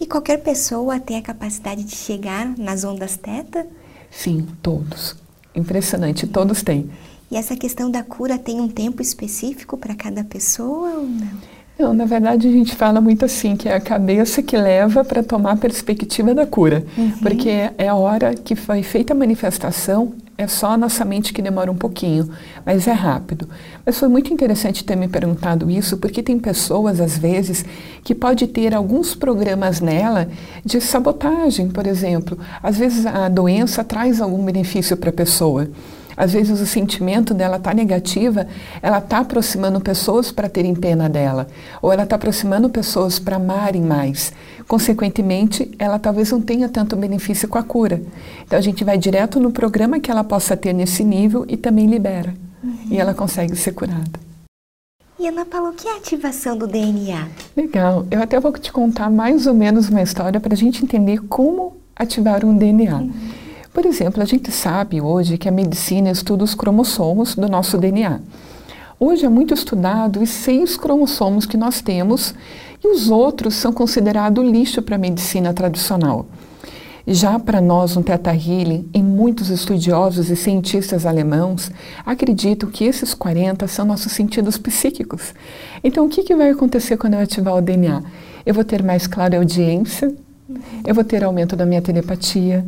E 0.00 0.06
qualquer 0.06 0.38
pessoa 0.38 1.00
tem 1.00 1.18
a 1.18 1.22
capacidade 1.22 1.82
de 1.82 1.94
chegar 1.94 2.54
nas 2.58 2.84
ondas 2.84 3.16
Teta? 3.16 3.66
Sim, 4.10 4.46
todos. 4.62 5.16
Impressionante, 5.54 6.26
todos 6.26 6.62
têm. 6.62 6.90
E 7.30 7.36
essa 7.36 7.56
questão 7.56 7.90
da 7.90 8.02
cura 8.02 8.38
tem 8.38 8.60
um 8.60 8.68
tempo 8.68 9.02
específico 9.02 9.76
para 9.76 9.94
cada 9.94 10.22
pessoa 10.22 10.90
ou 10.90 11.06
não? 11.06 11.56
Não, 11.78 11.92
na 11.92 12.06
verdade 12.06 12.48
a 12.48 12.50
gente 12.50 12.74
fala 12.74 13.02
muito 13.02 13.24
assim, 13.24 13.54
que 13.54 13.68
é 13.68 13.74
a 13.74 13.80
cabeça 13.80 14.42
que 14.42 14.56
leva 14.56 15.04
para 15.04 15.22
tomar 15.22 15.52
a 15.52 15.56
perspectiva 15.56 16.34
da 16.34 16.46
cura. 16.46 16.84
Uhum. 16.96 17.18
Porque 17.18 17.50
é 17.76 17.88
a 17.88 17.94
hora 17.94 18.34
que 18.34 18.56
foi 18.56 18.82
feita 18.82 19.12
a 19.12 19.16
manifestação, 19.16 20.14
é 20.38 20.46
só 20.46 20.68
a 20.68 20.76
nossa 20.76 21.04
mente 21.04 21.34
que 21.34 21.42
demora 21.42 21.70
um 21.70 21.76
pouquinho, 21.76 22.30
mas 22.64 22.86
é 22.86 22.92
rápido. 22.92 23.46
Mas 23.84 23.98
foi 23.98 24.08
muito 24.08 24.32
interessante 24.32 24.84
ter 24.84 24.96
me 24.96 25.08
perguntado 25.08 25.70
isso, 25.70 25.98
porque 25.98 26.22
tem 26.22 26.38
pessoas, 26.38 26.98
às 26.98 27.18
vezes, 27.18 27.64
que 28.02 28.14
pode 28.14 28.46
ter 28.46 28.74
alguns 28.74 29.14
programas 29.14 29.80
nela 29.80 30.28
de 30.64 30.80
sabotagem, 30.80 31.68
por 31.68 31.86
exemplo. 31.86 32.38
Às 32.62 32.78
vezes 32.78 33.04
a 33.04 33.28
doença 33.28 33.84
traz 33.84 34.20
algum 34.20 34.42
benefício 34.44 34.96
para 34.96 35.10
a 35.10 35.12
pessoa. 35.12 35.68
Às 36.16 36.32
vezes 36.32 36.60
o 36.60 36.66
sentimento 36.66 37.34
dela 37.34 37.56
está 37.56 37.74
negativa, 37.74 38.46
ela 38.80 38.98
está 38.98 39.18
aproximando 39.18 39.80
pessoas 39.80 40.32
para 40.32 40.48
terem 40.48 40.74
pena 40.74 41.08
dela, 41.08 41.46
ou 41.82 41.92
ela 41.92 42.04
está 42.04 42.16
aproximando 42.16 42.70
pessoas 42.70 43.18
para 43.18 43.36
amarem 43.36 43.82
mais. 43.82 44.32
Consequentemente, 44.66 45.70
ela 45.78 45.98
talvez 45.98 46.32
não 46.32 46.40
tenha 46.40 46.68
tanto 46.68 46.96
benefício 46.96 47.48
com 47.48 47.58
a 47.58 47.62
cura. 47.62 48.02
Então 48.44 48.58
a 48.58 48.62
gente 48.62 48.82
vai 48.82 48.96
direto 48.96 49.38
no 49.38 49.50
programa 49.50 50.00
que 50.00 50.10
ela 50.10 50.24
possa 50.24 50.56
ter 50.56 50.72
nesse 50.72 51.04
nível 51.04 51.44
e 51.48 51.56
também 51.56 51.86
libera. 51.86 52.34
Uhum. 52.64 52.76
E 52.90 52.98
ela 52.98 53.12
consegue 53.12 53.54
ser 53.54 53.72
curada. 53.72 54.26
E 55.18 55.28
Ana 55.28 55.46
Paula, 55.46 55.70
o 55.70 55.72
que 55.72 55.88
é 55.88 55.92
a 55.92 55.96
ativação 55.96 56.58
do 56.58 56.66
DNA? 56.66 57.28
Legal. 57.56 58.06
Eu 58.10 58.22
até 58.22 58.38
vou 58.38 58.52
te 58.52 58.70
contar 58.70 59.10
mais 59.10 59.46
ou 59.46 59.54
menos 59.54 59.88
uma 59.88 60.02
história 60.02 60.38
para 60.38 60.52
a 60.52 60.56
gente 60.56 60.84
entender 60.84 61.20
como 61.22 61.76
ativar 61.94 62.44
um 62.44 62.56
DNA. 62.56 62.96
Uhum. 62.96 63.12
Por 63.76 63.84
exemplo, 63.84 64.22
a 64.22 64.24
gente 64.24 64.50
sabe 64.50 65.02
hoje 65.02 65.36
que 65.36 65.50
a 65.50 65.52
medicina 65.52 66.10
estuda 66.10 66.42
os 66.42 66.54
cromossomos 66.54 67.34
do 67.34 67.46
nosso 67.46 67.76
DNA. 67.76 68.20
Hoje 68.98 69.26
é 69.26 69.28
muito 69.28 69.52
estudado 69.52 70.22
os 70.22 70.30
seis 70.30 70.78
cromossomos 70.78 71.44
que 71.44 71.58
nós 71.58 71.82
temos 71.82 72.34
e 72.82 72.88
os 72.88 73.10
outros 73.10 73.54
são 73.54 73.74
considerados 73.74 74.42
lixo 74.42 74.80
para 74.80 74.96
a 74.96 74.98
medicina 74.98 75.52
tradicional. 75.52 76.24
Já 77.06 77.38
para 77.38 77.60
nós, 77.60 77.94
no 77.94 78.02
Teta 78.02 78.34
Healing, 78.34 78.88
e 78.94 79.02
muitos 79.02 79.50
estudiosos 79.50 80.30
e 80.30 80.36
cientistas 80.36 81.04
alemãos 81.04 81.70
acreditam 82.06 82.70
que 82.70 82.84
esses 82.84 83.12
40 83.12 83.68
são 83.68 83.84
nossos 83.84 84.10
sentidos 84.10 84.56
psíquicos. 84.56 85.34
Então, 85.84 86.06
o 86.06 86.08
que, 86.08 86.22
que 86.22 86.34
vai 86.34 86.48
acontecer 86.48 86.96
quando 86.96 87.12
eu 87.12 87.20
ativar 87.20 87.54
o 87.54 87.60
DNA? 87.60 88.02
Eu 88.46 88.54
vou 88.54 88.64
ter 88.64 88.82
mais 88.82 89.06
clara 89.06 89.36
audiência, 89.36 90.14
eu 90.82 90.94
vou 90.94 91.04
ter 91.04 91.22
aumento 91.22 91.54
da 91.54 91.66
minha 91.66 91.82
telepatia, 91.82 92.64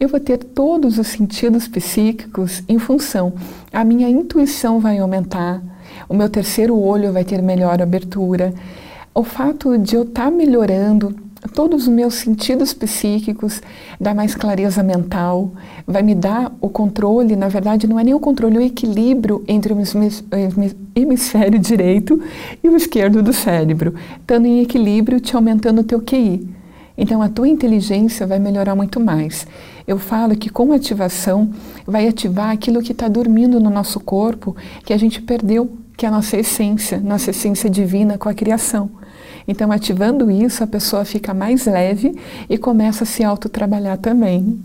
eu 0.00 0.08
vou 0.08 0.18
ter 0.18 0.38
todos 0.38 0.98
os 0.98 1.08
sentidos 1.08 1.68
psíquicos 1.68 2.62
em 2.66 2.78
função. 2.78 3.34
A 3.70 3.84
minha 3.84 4.08
intuição 4.08 4.80
vai 4.80 4.98
aumentar, 4.98 5.62
o 6.08 6.14
meu 6.14 6.30
terceiro 6.30 6.74
olho 6.74 7.12
vai 7.12 7.22
ter 7.22 7.42
melhor 7.42 7.82
abertura. 7.82 8.54
O 9.14 9.22
fato 9.22 9.76
de 9.76 9.96
eu 9.96 10.04
estar 10.04 10.24
tá 10.24 10.30
melhorando 10.30 11.14
todos 11.54 11.82
os 11.82 11.88
meus 11.88 12.14
sentidos 12.14 12.72
psíquicos, 12.72 13.60
dá 14.00 14.14
mais 14.14 14.34
clareza 14.34 14.82
mental, 14.82 15.52
vai 15.86 16.02
me 16.02 16.14
dar 16.14 16.50
o 16.62 16.70
controle, 16.70 17.36
na 17.36 17.48
verdade 17.48 17.86
não 17.86 18.00
é 18.00 18.04
nem 18.04 18.14
o 18.14 18.20
controle, 18.20 18.56
é 18.56 18.60
o 18.60 18.62
equilíbrio 18.62 19.44
entre 19.46 19.72
o 19.72 19.76
hemisfério 20.94 21.58
direito 21.58 22.22
e 22.62 22.68
o 22.70 22.76
esquerdo 22.76 23.22
do 23.22 23.34
cérebro, 23.34 23.94
estando 24.18 24.46
em 24.46 24.62
equilíbrio 24.62 25.20
te 25.20 25.36
aumentando 25.36 25.82
o 25.82 25.84
teu 25.84 26.00
QI. 26.00 26.59
Então 27.00 27.22
a 27.22 27.30
tua 27.30 27.48
inteligência 27.48 28.26
vai 28.26 28.38
melhorar 28.38 28.76
muito 28.76 29.00
mais. 29.00 29.46
Eu 29.86 29.98
falo 29.98 30.36
que 30.36 30.50
com 30.50 30.70
ativação 30.70 31.50
vai 31.86 32.06
ativar 32.06 32.50
aquilo 32.50 32.82
que 32.82 32.92
está 32.92 33.08
dormindo 33.08 33.58
no 33.58 33.70
nosso 33.70 33.98
corpo, 33.98 34.54
que 34.84 34.92
a 34.92 34.98
gente 34.98 35.22
perdeu, 35.22 35.72
que 35.96 36.04
é 36.04 36.10
a 36.10 36.12
nossa 36.12 36.36
essência, 36.36 37.00
nossa 37.00 37.30
essência 37.30 37.70
divina 37.70 38.18
com 38.18 38.28
a 38.28 38.34
criação. 38.34 38.90
Então, 39.48 39.72
ativando 39.72 40.30
isso, 40.30 40.62
a 40.62 40.66
pessoa 40.66 41.02
fica 41.04 41.32
mais 41.32 41.64
leve 41.64 42.14
e 42.50 42.58
começa 42.58 43.04
a 43.04 43.06
se 43.06 43.24
autotrabalhar 43.24 43.96
também. 43.96 44.60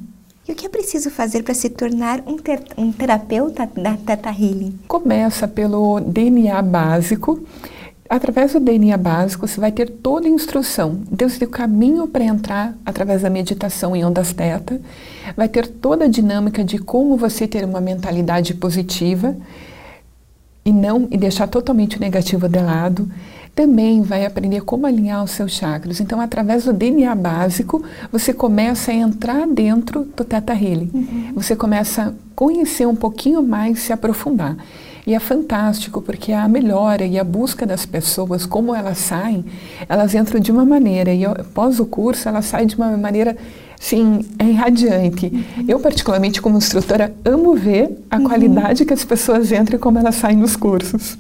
E 0.46 0.52
o 0.52 0.56
que 0.56 0.66
é 0.66 0.70
preciso 0.70 1.10
fazer 1.10 1.42
para 1.42 1.54
se 1.54 1.70
tornar 1.70 2.22
um, 2.28 2.36
ter 2.36 2.62
um 2.78 2.92
terapeuta 2.92 3.68
da 3.76 3.96
Teta 3.96 4.30
Healing? 4.30 4.78
Começa 4.90 5.48
pelo 5.48 6.02
DNA 6.02 6.62
básico. 6.62 7.42
Através 8.08 8.54
do 8.54 8.60
DNA 8.60 8.98
básico, 8.98 9.48
você 9.48 9.60
vai 9.60 9.72
ter 9.72 9.90
toda 9.90 10.28
a 10.28 10.30
instrução, 10.30 11.02
desde 11.12 11.44
o 11.44 11.50
caminho 11.50 12.08
para 12.08 12.24
entrar 12.24 12.76
através 12.86 13.24
da 13.24 13.30
meditação 13.30 13.96
em 13.96 14.06
ondas 14.06 14.32
teta, 14.32 14.80
vai 15.36 15.50
ter 15.50 15.68
toda 15.68 16.06
a 16.06 16.08
dinâmica 16.08 16.64
de 16.64 16.78
como 16.78 17.18
você 17.18 17.48
ter 17.48 17.66
uma 17.66 17.82
mentalidade 17.82 18.54
positiva 18.54 19.36
e 20.64 20.72
não 20.72 21.08
e 21.10 21.18
deixar 21.18 21.48
totalmente 21.48 21.98
o 21.98 22.00
negativo 22.00 22.48
de 22.48 22.60
lado 22.60 23.10
também 23.56 24.02
vai 24.02 24.26
aprender 24.26 24.62
como 24.62 24.86
alinhar 24.86 25.24
os 25.24 25.32
seus 25.32 25.54
chakras. 25.54 26.02
Então, 26.02 26.20
através 26.20 26.66
do 26.66 26.74
DNA 26.74 27.16
básico, 27.16 27.82
você 28.12 28.34
começa 28.34 28.92
a 28.92 28.94
entrar 28.94 29.48
dentro 29.48 30.04
do 30.04 30.26
Teta 30.26 30.54
Healing. 30.54 30.92
Uhum. 30.94 31.32
Você 31.36 31.56
começa 31.56 32.10
a 32.10 32.14
conhecer 32.36 32.86
um 32.86 32.96
pouquinho 32.96 33.42
mais, 33.42 33.80
se 33.80 33.94
aprofundar. 33.94 34.58
E 35.06 35.14
é 35.14 35.20
fantástico 35.20 36.02
porque 36.02 36.32
a 36.32 36.48
melhora 36.48 37.06
e 37.06 37.20
a 37.20 37.24
busca 37.24 37.66
das 37.66 37.86
pessoas, 37.86 38.46
como 38.46 38.74
elas 38.74 38.98
saem, 38.98 39.46
elas 39.88 40.16
entram 40.16 40.40
de 40.40 40.52
uma 40.52 40.66
maneira 40.66 41.14
e 41.14 41.24
após 41.24 41.80
o 41.80 41.86
curso 41.86 42.28
elas 42.28 42.46
saem 42.46 42.66
de 42.66 42.76
uma 42.76 42.98
maneira, 42.98 43.38
sim, 43.80 44.26
é 44.40 44.46
irradiante. 44.46 45.28
Uhum. 45.28 45.66
Eu 45.68 45.80
particularmente 45.80 46.42
como 46.42 46.58
instrutora 46.58 47.14
amo 47.24 47.56
ver 47.56 48.04
a 48.10 48.18
uhum. 48.18 48.24
qualidade 48.24 48.84
que 48.84 48.94
as 48.94 49.06
pessoas 49.06 49.52
entram 49.52 49.78
e 49.78 49.80
como 49.80 50.00
elas 50.00 50.16
saem 50.16 50.38
nos 50.38 50.56
cursos. 50.56 51.18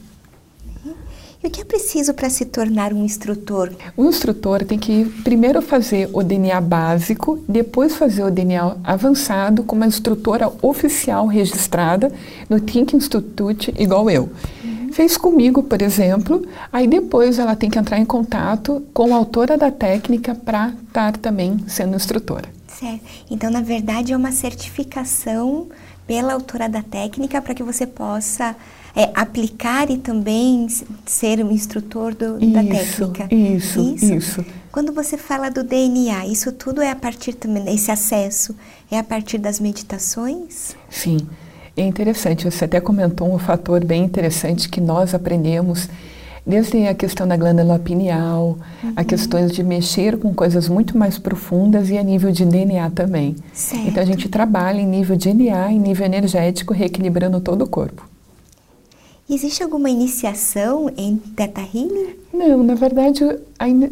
E 1.45 1.47
o 1.47 1.51
que 1.51 1.61
é 1.61 1.63
preciso 1.63 2.11
para 2.11 2.27
se 2.27 2.43
tornar 2.43 2.91
um 2.91 3.05
instrutor? 3.05 3.71
O 3.95 4.05
instrutor 4.05 4.65
tem 4.65 4.79
que 4.79 5.05
primeiro 5.23 5.61
fazer 5.61 6.09
o 6.11 6.23
DNA 6.23 6.59
básico, 6.59 7.39
depois 7.47 7.95
fazer 7.95 8.23
o 8.23 8.31
DNA 8.31 8.77
avançado 8.83 9.61
com 9.61 9.75
uma 9.75 9.85
instrutora 9.85 10.51
oficial 10.63 11.27
registrada 11.27 12.11
no 12.49 12.59
Think 12.59 12.95
Institute, 12.95 13.71
igual 13.77 14.09
eu. 14.09 14.27
Uhum. 14.63 14.91
Fez 14.91 15.17
comigo, 15.17 15.61
por 15.61 15.83
exemplo, 15.83 16.43
aí 16.73 16.87
depois 16.87 17.37
ela 17.37 17.55
tem 17.55 17.69
que 17.69 17.77
entrar 17.77 17.99
em 17.99 18.05
contato 18.05 18.83
com 18.91 19.13
a 19.13 19.17
autora 19.17 19.55
da 19.55 19.69
técnica 19.69 20.33
para 20.33 20.73
estar 20.87 21.15
também 21.17 21.63
sendo 21.67 21.95
instrutora. 21.95 22.49
Certo. 22.67 23.03
Então, 23.29 23.51
na 23.51 23.61
verdade, 23.61 24.13
é 24.13 24.17
uma 24.17 24.31
certificação 24.31 25.67
pela 26.07 26.33
autora 26.33 26.67
da 26.67 26.81
técnica 26.81 27.39
para 27.39 27.53
que 27.53 27.61
você 27.61 27.85
possa 27.85 28.55
é, 28.95 29.11
aplicar 29.13 29.89
e 29.91 29.97
também 29.97 30.67
ser 31.05 31.43
um 31.43 31.51
instrutor 31.51 32.15
do, 32.15 32.37
isso, 32.41 32.53
da 32.53 32.63
técnica. 32.63 33.35
Isso, 33.35 33.95
isso, 33.95 34.13
isso. 34.13 34.45
Quando 34.71 34.93
você 34.93 35.17
fala 35.17 35.49
do 35.49 35.63
DNA, 35.63 36.25
isso 36.27 36.51
tudo 36.51 36.81
é 36.81 36.89
a 36.89 36.95
partir 36.95 37.33
também, 37.33 37.73
esse 37.73 37.91
acesso, 37.91 38.55
é 38.89 38.97
a 38.97 39.03
partir 39.03 39.37
das 39.37 39.59
meditações? 39.59 40.75
Sim, 40.89 41.17
é 41.75 41.81
interessante. 41.81 42.45
Você 42.45 42.65
até 42.65 42.79
comentou 42.79 43.33
um 43.33 43.37
fator 43.37 43.83
bem 43.83 44.03
interessante 44.03 44.69
que 44.69 44.79
nós 44.79 45.13
aprendemos 45.13 45.89
desde 46.45 46.85
a 46.87 46.93
questão 46.93 47.27
da 47.27 47.35
glândula 47.35 47.79
pineal, 47.79 48.59
uhum. 48.83 48.93
a 48.95 49.03
questões 49.03 49.51
de 49.51 49.63
mexer 49.63 50.17
com 50.17 50.33
coisas 50.33 50.69
muito 50.69 50.97
mais 50.97 51.17
profundas 51.17 51.89
e 51.89 51.97
a 51.97 52.03
nível 52.03 52.31
de 52.31 52.45
DNA 52.45 52.91
também. 52.91 53.35
Certo. 53.51 53.87
Então 53.87 54.03
a 54.03 54.05
gente 54.05 54.29
trabalha 54.29 54.79
em 54.79 54.85
nível 54.85 55.15
de 55.15 55.33
DNA, 55.33 55.71
em 55.71 55.79
nível 55.79 56.05
energético, 56.05 56.73
reequilibrando 56.73 57.41
todo 57.41 57.63
o 57.63 57.67
corpo. 57.67 58.14
Existe 59.27 59.63
alguma 59.63 59.89
iniciação 59.89 60.87
em 60.95 61.17
Teta 61.17 61.61
Healing? 61.61 62.15
Não, 62.31 62.61
na 62.61 62.75
verdade 62.75 63.21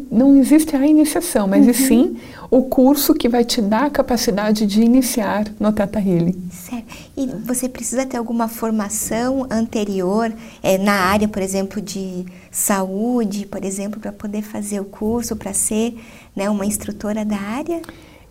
não 0.08 0.36
existe 0.36 0.76
a 0.76 0.86
iniciação, 0.86 1.48
mas 1.48 1.66
uhum. 1.66 1.74
sim 1.74 2.16
o 2.48 2.62
curso 2.62 3.12
que 3.12 3.28
vai 3.28 3.44
te 3.44 3.60
dar 3.60 3.86
a 3.86 3.90
capacidade 3.90 4.64
de 4.64 4.80
iniciar 4.80 5.46
no 5.58 5.72
Teta 5.72 5.98
Healing. 5.98 6.40
Certo. 6.52 6.86
E 7.16 7.26
você 7.26 7.68
precisa 7.68 8.06
ter 8.06 8.16
alguma 8.16 8.46
formação 8.46 9.44
anterior 9.50 10.32
é, 10.62 10.78
na 10.78 10.92
área, 10.92 11.26
por 11.26 11.42
exemplo, 11.42 11.82
de 11.82 12.24
saúde, 12.52 13.44
por 13.44 13.64
exemplo, 13.64 13.98
para 13.98 14.12
poder 14.12 14.42
fazer 14.42 14.78
o 14.78 14.84
curso, 14.84 15.34
para 15.34 15.52
ser 15.52 15.98
né, 16.36 16.48
uma 16.48 16.64
instrutora 16.64 17.24
da 17.24 17.38
área? 17.38 17.82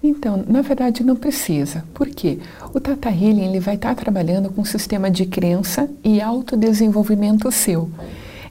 Então, 0.04 0.44
na 0.46 0.62
verdade, 0.62 1.02
não 1.02 1.16
precisa. 1.16 1.86
Por 1.94 2.10
quê? 2.10 2.38
O 2.74 2.80
Tata 2.82 3.10
Healing 3.10 3.46
ele 3.46 3.62
vai 3.62 3.76
estar 3.76 3.96
trabalhando 3.96 4.50
com 4.52 4.62
um 4.62 4.66
sistema 4.66 5.10
de 5.10 5.26
crença 5.26 5.90
e 6.04 6.20
autodesenvolvimento 6.20 7.50
seu. 7.50 7.90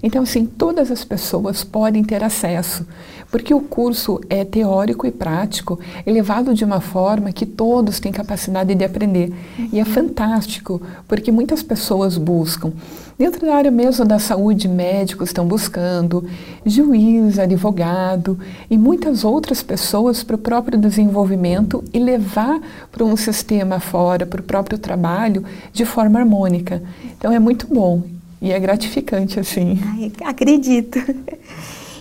Então, 0.02 0.24
assim, 0.24 0.44
todas 0.44 0.90
as 0.90 1.04
pessoas 1.04 1.62
podem 1.62 2.02
ter 2.02 2.24
acesso, 2.24 2.84
porque 3.30 3.54
o 3.54 3.60
curso 3.60 4.20
é 4.28 4.44
teórico 4.44 5.06
e 5.06 5.12
prático, 5.12 5.78
elevado 6.04 6.52
de 6.54 6.64
uma 6.64 6.80
forma 6.80 7.32
que 7.32 7.46
todos 7.46 8.00
têm 8.00 8.10
capacidade 8.10 8.74
de 8.74 8.84
aprender. 8.84 9.32
E 9.72 9.78
é 9.78 9.84
fantástico, 9.84 10.82
porque 11.06 11.30
muitas 11.30 11.62
pessoas 11.62 12.18
buscam. 12.18 12.72
Dentro 13.16 13.46
da 13.46 13.54
área 13.54 13.70
mesmo 13.70 14.04
da 14.04 14.18
saúde, 14.18 14.66
médicos 14.66 15.28
estão 15.28 15.46
buscando, 15.46 16.26
juiz, 16.66 17.38
advogado 17.38 18.36
e 18.68 18.76
muitas 18.76 19.22
outras 19.22 19.62
pessoas 19.62 20.24
para 20.24 20.34
o 20.34 20.38
próprio 20.38 20.76
desenvolvimento 20.78 21.84
e 21.92 22.00
levar 22.00 22.60
para 22.90 23.04
um 23.04 23.16
sistema 23.16 23.78
fora, 23.78 24.26
para 24.26 24.40
o 24.40 24.44
próprio 24.44 24.76
trabalho, 24.76 25.44
de 25.72 25.84
forma 25.84 26.18
harmônica. 26.18 26.82
Então 27.16 27.30
é 27.30 27.38
muito 27.38 27.68
bom. 27.72 28.02
E 28.42 28.50
é 28.50 28.58
gratificante, 28.58 29.38
assim. 29.38 29.78
Ai, 29.94 30.10
acredito. 30.24 30.98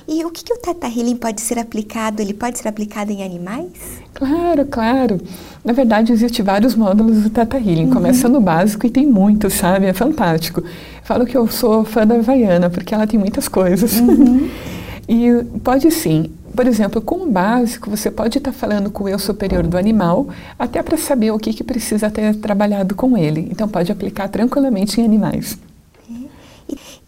E 0.07 0.25
o 0.25 0.31
que, 0.31 0.43
que 0.43 0.51
o 0.51 0.57
Teta 0.57 0.87
Healing 0.87 1.15
pode 1.15 1.39
ser 1.39 1.59
aplicado? 1.59 2.19
Ele 2.19 2.33
pode 2.33 2.57
ser 2.57 2.67
aplicado 2.67 3.11
em 3.11 3.23
animais? 3.23 3.69
Claro, 4.15 4.65
claro. 4.65 5.21
Na 5.63 5.71
verdade, 5.71 6.11
existem 6.11 6.43
vários 6.43 6.73
módulos 6.73 7.21
do 7.21 7.29
Teta 7.29 7.57
Healing. 7.57 7.85
Uhum. 7.85 7.93
Começa 7.93 8.27
no 8.27 8.41
básico 8.41 8.87
e 8.87 8.89
tem 8.89 9.05
muitos, 9.05 9.53
sabe? 9.53 9.85
É 9.85 9.93
fantástico. 9.93 10.63
Falo 11.03 11.27
que 11.27 11.37
eu 11.37 11.47
sou 11.47 11.85
fã 11.85 12.07
da 12.07 12.15
Havaiana, 12.15 12.71
porque 12.71 12.95
ela 12.95 13.05
tem 13.05 13.19
muitas 13.19 13.47
coisas. 13.47 13.99
Uhum. 13.99 14.49
e 15.07 15.43
pode 15.63 15.91
sim. 15.91 16.31
Por 16.55 16.65
exemplo, 16.65 16.99
com 17.01 17.17
o 17.17 17.31
básico, 17.31 17.87
você 17.87 18.09
pode 18.09 18.39
estar 18.39 18.51
falando 18.51 18.89
com 18.89 19.03
o 19.03 19.09
eu 19.09 19.19
superior 19.19 19.65
do 19.67 19.77
animal, 19.77 20.27
até 20.57 20.81
para 20.81 20.97
saber 20.97 21.29
o 21.29 21.37
que, 21.37 21.53
que 21.53 21.63
precisa 21.63 22.09
ter 22.09 22.35
trabalhado 22.35 22.95
com 22.95 23.15
ele. 23.15 23.47
Então, 23.51 23.67
pode 23.69 23.91
aplicar 23.91 24.27
tranquilamente 24.27 24.99
em 24.99 25.05
animais. 25.05 25.57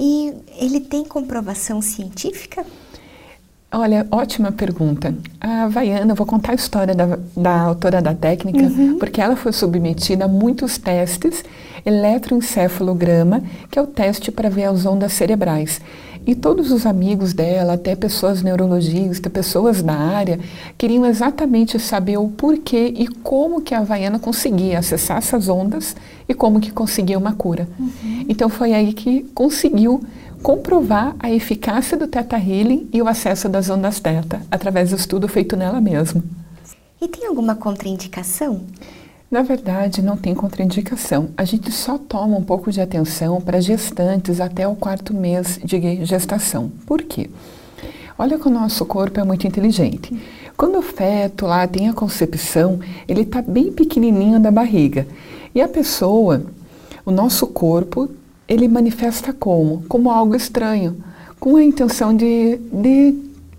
E 0.06 0.34
ele 0.60 0.82
tem 0.82 1.06
comprovação 1.06 1.82
científica? 1.82 2.66
Olha, 3.72 4.06
ótima 4.12 4.52
pergunta. 4.52 5.16
A 5.40 5.70
Vaiana, 5.70 6.14
vou 6.14 6.28
contar 6.28 6.52
a 6.52 6.56
história 6.56 6.94
da, 6.94 7.18
da 7.38 7.62
autora 7.62 8.02
da 8.02 8.14
técnica, 8.14 8.64
uhum. 8.66 9.00
porque 9.00 9.22
ela 9.22 9.38
foi 9.38 9.54
submetida 9.54 10.26
a 10.26 10.28
muitos 10.28 10.78
testes, 10.78 11.46
eletroencefalograma, 11.86 13.44
que 13.70 13.78
é 13.78 13.82
o 13.82 13.88
teste 13.88 14.32
para 14.32 14.50
ver 14.50 14.66
as 14.66 14.86
ondas 14.86 15.14
cerebrais. 15.14 15.82
E 16.26 16.34
todos 16.34 16.72
os 16.72 16.86
amigos 16.86 17.34
dela, 17.34 17.74
até 17.74 17.96
pessoas 17.96 18.42
neurologistas, 18.42 19.32
pessoas 19.32 19.82
da 19.82 19.94
área, 19.94 20.40
queriam 20.78 21.06
exatamente 21.06 21.78
saber 21.80 22.18
o 22.18 22.30
porquê 22.30 22.94
e 22.96 23.08
como 23.08 23.62
que 23.62 23.76
a 23.76 23.80
Havaiana 23.80 24.18
conseguia 24.18 24.80
acessar 24.80 25.18
essas 25.18 25.50
ondas 25.50 25.96
e 26.28 26.34
como 26.34 26.62
que 26.62 26.72
conseguia 26.72 27.18
uma 27.18 27.34
cura. 27.34 27.68
Uhum. 27.78 28.26
Então 28.30 28.48
foi 28.48 28.74
aí 28.74 28.94
que 28.94 29.24
conseguiu 29.36 30.02
comprovar 30.42 31.14
a 31.20 31.30
eficácia 31.30 31.98
do 31.98 32.08
Teta 32.08 32.38
Healing 32.38 32.90
e 32.94 33.02
o 33.02 33.08
acesso 33.08 33.50
das 33.50 33.70
ondas 33.70 34.00
Teta, 34.00 34.42
através 34.50 34.92
do 34.92 34.96
estudo 34.96 35.28
feito 35.28 35.58
nela 35.58 35.82
mesma. 35.82 36.24
E 37.02 37.08
tem 37.10 37.28
alguma 37.28 37.54
contraindicação? 37.54 38.62
Na 39.34 39.42
verdade, 39.42 40.04
não 40.04 40.16
tem 40.16 40.36
contraindicação. 40.36 41.30
A 41.36 41.44
gente 41.44 41.72
só 41.72 41.98
toma 41.98 42.38
um 42.38 42.44
pouco 42.44 42.72
de 42.72 42.80
atenção 42.80 43.42
para 43.42 43.60
gestantes 43.60 44.40
até 44.40 44.68
o 44.68 44.76
quarto 44.76 45.12
mês 45.12 45.60
de 45.64 46.06
gestação. 46.06 46.72
Por 46.86 47.02
quê? 47.02 47.32
Olha 48.16 48.38
que 48.38 48.48
o 48.48 48.52
nosso 48.52 48.86
corpo 48.86 49.20
é 49.20 49.24
muito 49.24 49.48
inteligente. 49.48 50.16
Quando 50.56 50.78
o 50.78 50.84
feto 50.84 51.48
lá 51.48 51.66
tem 51.66 51.90
a 51.90 51.94
concepção, 51.94 52.80
ele 53.08 53.22
está 53.22 53.42
bem 53.42 53.72
pequenininho 53.72 54.40
da 54.40 54.52
barriga. 54.52 55.08
E 55.56 55.64
a 55.64 55.68
pessoa, 55.68 56.46
o 57.04 57.10
nosso 57.10 57.48
corpo, 57.48 58.12
ele 58.48 58.68
manifesta 58.68 59.34
como? 59.34 59.84
Como 59.90 60.12
algo 60.12 60.36
estranho, 60.36 61.04
com 61.40 61.56
a 61.56 61.64
intenção 61.64 62.16
de, 62.16 62.60
de, 62.72 63.16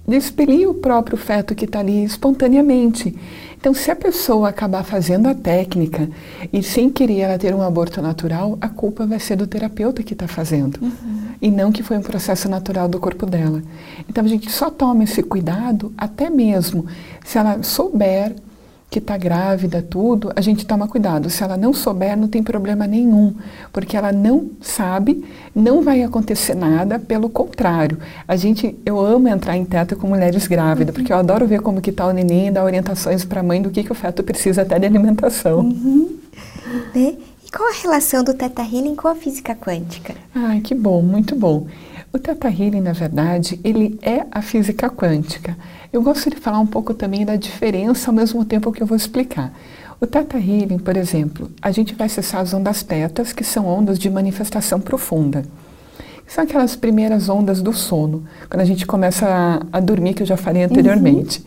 de 0.06 0.16
expelir 0.16 0.70
o 0.70 0.74
próprio 0.74 1.18
feto 1.18 1.52
que 1.52 1.64
está 1.64 1.80
ali 1.80 2.04
espontaneamente. 2.04 3.12
Então, 3.64 3.72
se 3.72 3.90
a 3.90 3.96
pessoa 3.96 4.50
acabar 4.50 4.84
fazendo 4.84 5.26
a 5.26 5.34
técnica 5.34 6.06
e 6.52 6.62
sem 6.62 6.90
querer 6.90 7.20
ela 7.20 7.38
ter 7.38 7.54
um 7.54 7.62
aborto 7.62 8.02
natural, 8.02 8.58
a 8.60 8.68
culpa 8.68 9.06
vai 9.06 9.18
ser 9.18 9.36
do 9.36 9.46
terapeuta 9.46 10.02
que 10.02 10.12
está 10.12 10.28
fazendo. 10.28 10.78
Uhum. 10.82 11.28
e 11.40 11.50
não 11.50 11.72
que 11.72 11.82
foi 11.82 11.96
um 11.96 12.02
processo 12.02 12.46
natural 12.46 12.86
do 12.88 13.00
corpo 13.00 13.24
dela. 13.24 13.62
Então 14.06 14.22
a 14.22 14.28
gente 14.28 14.52
só 14.52 14.70
toma 14.70 15.04
esse 15.04 15.22
cuidado 15.22 15.94
até 15.96 16.28
mesmo 16.28 16.84
se 17.24 17.38
ela 17.38 17.62
souber 17.62 18.34
que 18.90 18.98
está 19.00 19.16
grávida, 19.16 19.82
tudo, 19.82 20.32
a 20.36 20.40
gente 20.40 20.64
toma 20.64 20.86
cuidado. 20.86 21.28
Se 21.28 21.42
ela 21.42 21.56
não 21.56 21.72
souber, 21.72 22.16
não 22.16 22.28
tem 22.28 22.42
problema 22.42 22.86
nenhum, 22.86 23.34
porque 23.72 23.96
ela 23.96 24.12
não 24.12 24.50
sabe, 24.60 25.24
não 25.54 25.82
vai 25.82 26.02
acontecer 26.02 26.54
nada, 26.54 26.98
pelo 26.98 27.28
contrário. 27.28 27.98
A 28.26 28.36
gente, 28.36 28.78
eu 28.86 29.00
amo 29.00 29.28
entrar 29.28 29.56
em 29.56 29.64
teta 29.64 29.96
com 29.96 30.06
mulheres 30.06 30.46
grávidas, 30.46 30.94
uhum. 30.94 31.00
porque 31.00 31.12
eu 31.12 31.16
adoro 31.16 31.46
ver 31.46 31.60
como 31.60 31.80
que 31.80 31.90
está 31.90 32.06
o 32.06 32.12
neném 32.12 32.48
e 32.48 32.50
dar 32.52 32.64
orientações 32.64 33.24
para 33.24 33.40
a 33.40 33.42
mãe 33.42 33.60
do 33.60 33.70
que, 33.70 33.82
que 33.82 33.90
o 33.90 33.96
feto 33.96 34.22
precisa 34.22 34.62
até 34.62 34.78
de 34.78 34.86
alimentação. 34.86 35.60
Uhum. 35.60 36.16
Né? 36.94 37.16
E 37.44 37.50
qual 37.50 37.68
a 37.68 37.74
relação 37.74 38.22
do 38.22 38.32
Teta 38.32 38.62
Healing 38.62 38.94
com 38.94 39.08
a 39.08 39.14
física 39.14 39.54
quântica? 39.54 40.14
Ai, 40.34 40.60
que 40.60 40.74
bom, 40.74 41.02
muito 41.02 41.34
bom. 41.34 41.66
O 42.14 42.18
Teta 42.20 42.48
Healing, 42.48 42.80
na 42.80 42.92
verdade, 42.92 43.58
ele 43.64 43.98
é 44.00 44.24
a 44.30 44.40
física 44.40 44.88
quântica. 44.88 45.56
Eu 45.92 46.00
gosto 46.00 46.30
de 46.30 46.36
falar 46.36 46.60
um 46.60 46.66
pouco 46.66 46.94
também 46.94 47.26
da 47.26 47.34
diferença 47.34 48.08
ao 48.08 48.14
mesmo 48.14 48.44
tempo 48.44 48.70
que 48.70 48.80
eu 48.80 48.86
vou 48.86 48.96
explicar. 48.96 49.52
O 50.00 50.06
Teta 50.06 50.38
Healing, 50.38 50.78
por 50.78 50.96
exemplo, 50.96 51.50
a 51.60 51.72
gente 51.72 51.92
vai 51.92 52.06
acessar 52.06 52.40
as 52.40 52.54
ondas 52.54 52.84
tetas, 52.84 53.32
que 53.32 53.42
são 53.42 53.66
ondas 53.66 53.98
de 53.98 54.08
manifestação 54.08 54.80
profunda. 54.80 55.44
São 56.24 56.44
aquelas 56.44 56.76
primeiras 56.76 57.28
ondas 57.28 57.60
do 57.60 57.72
sono, 57.72 58.22
quando 58.48 58.60
a 58.60 58.64
gente 58.64 58.86
começa 58.86 59.26
a, 59.26 59.78
a 59.78 59.80
dormir, 59.80 60.14
que 60.14 60.22
eu 60.22 60.26
já 60.26 60.36
falei 60.36 60.62
anteriormente. 60.62 61.40
Uhum. 61.40 61.46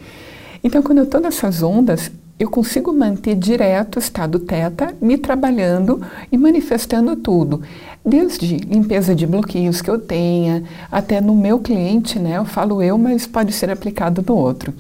Então, 0.65 0.83
quando 0.83 0.97
eu 0.97 1.05
estou 1.05 1.21
nessas 1.21 1.63
ondas, 1.63 2.11
eu 2.39 2.49
consigo 2.49 2.93
manter 2.93 3.35
direto 3.35 3.95
o 3.95 3.99
estado 3.99 4.39
teta, 4.39 4.95
me 5.01 5.17
trabalhando 5.17 6.01
e 6.31 6.37
manifestando 6.37 7.15
tudo. 7.15 7.63
Desde 8.05 8.57
limpeza 8.57 9.15
de 9.15 9.25
bloqueios 9.25 9.81
que 9.81 9.89
eu 9.89 9.97
tenha, 9.97 10.63
até 10.91 11.19
no 11.19 11.35
meu 11.35 11.59
cliente, 11.59 12.19
né? 12.19 12.37
Eu 12.37 12.45
falo 12.45 12.81
eu, 12.81 12.97
mas 12.97 13.25
pode 13.25 13.51
ser 13.53 13.71
aplicado 13.71 14.23
no 14.25 14.35
outro. 14.35 14.71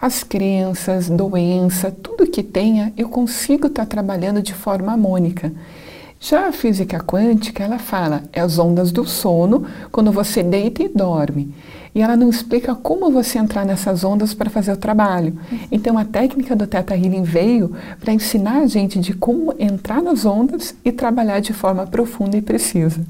As 0.00 0.24
crenças, 0.24 1.08
doença, 1.08 1.90
tudo 1.90 2.26
que 2.26 2.42
tenha, 2.42 2.92
eu 2.96 3.08
consigo 3.08 3.68
estar 3.68 3.84
tá 3.84 3.88
trabalhando 3.88 4.42
de 4.42 4.52
forma 4.52 4.90
harmônica. 4.90 5.52
Já 6.18 6.48
a 6.48 6.52
física 6.52 6.98
quântica, 6.98 7.62
ela 7.62 7.78
fala, 7.78 8.24
é 8.32 8.40
as 8.40 8.58
ondas 8.58 8.90
do 8.90 9.04
sono 9.04 9.64
quando 9.92 10.10
você 10.10 10.42
deita 10.42 10.82
e 10.82 10.88
dorme 10.88 11.54
e 11.96 12.02
ela 12.02 12.14
não 12.14 12.28
explica 12.28 12.74
como 12.74 13.10
você 13.10 13.38
entrar 13.38 13.64
nessas 13.64 14.04
ondas 14.04 14.34
para 14.34 14.50
fazer 14.50 14.70
o 14.70 14.76
trabalho. 14.76 15.34
Então 15.72 15.96
a 15.96 16.04
técnica 16.04 16.54
do 16.54 16.66
Theta 16.66 16.94
Healing 16.94 17.22
veio 17.22 17.74
para 17.98 18.12
ensinar 18.12 18.58
a 18.58 18.66
gente 18.66 19.00
de 19.00 19.14
como 19.14 19.54
entrar 19.58 20.02
nas 20.02 20.26
ondas 20.26 20.74
e 20.84 20.92
trabalhar 20.92 21.40
de 21.40 21.54
forma 21.54 21.86
profunda 21.86 22.36
e 22.36 22.42
precisa. 22.42 23.00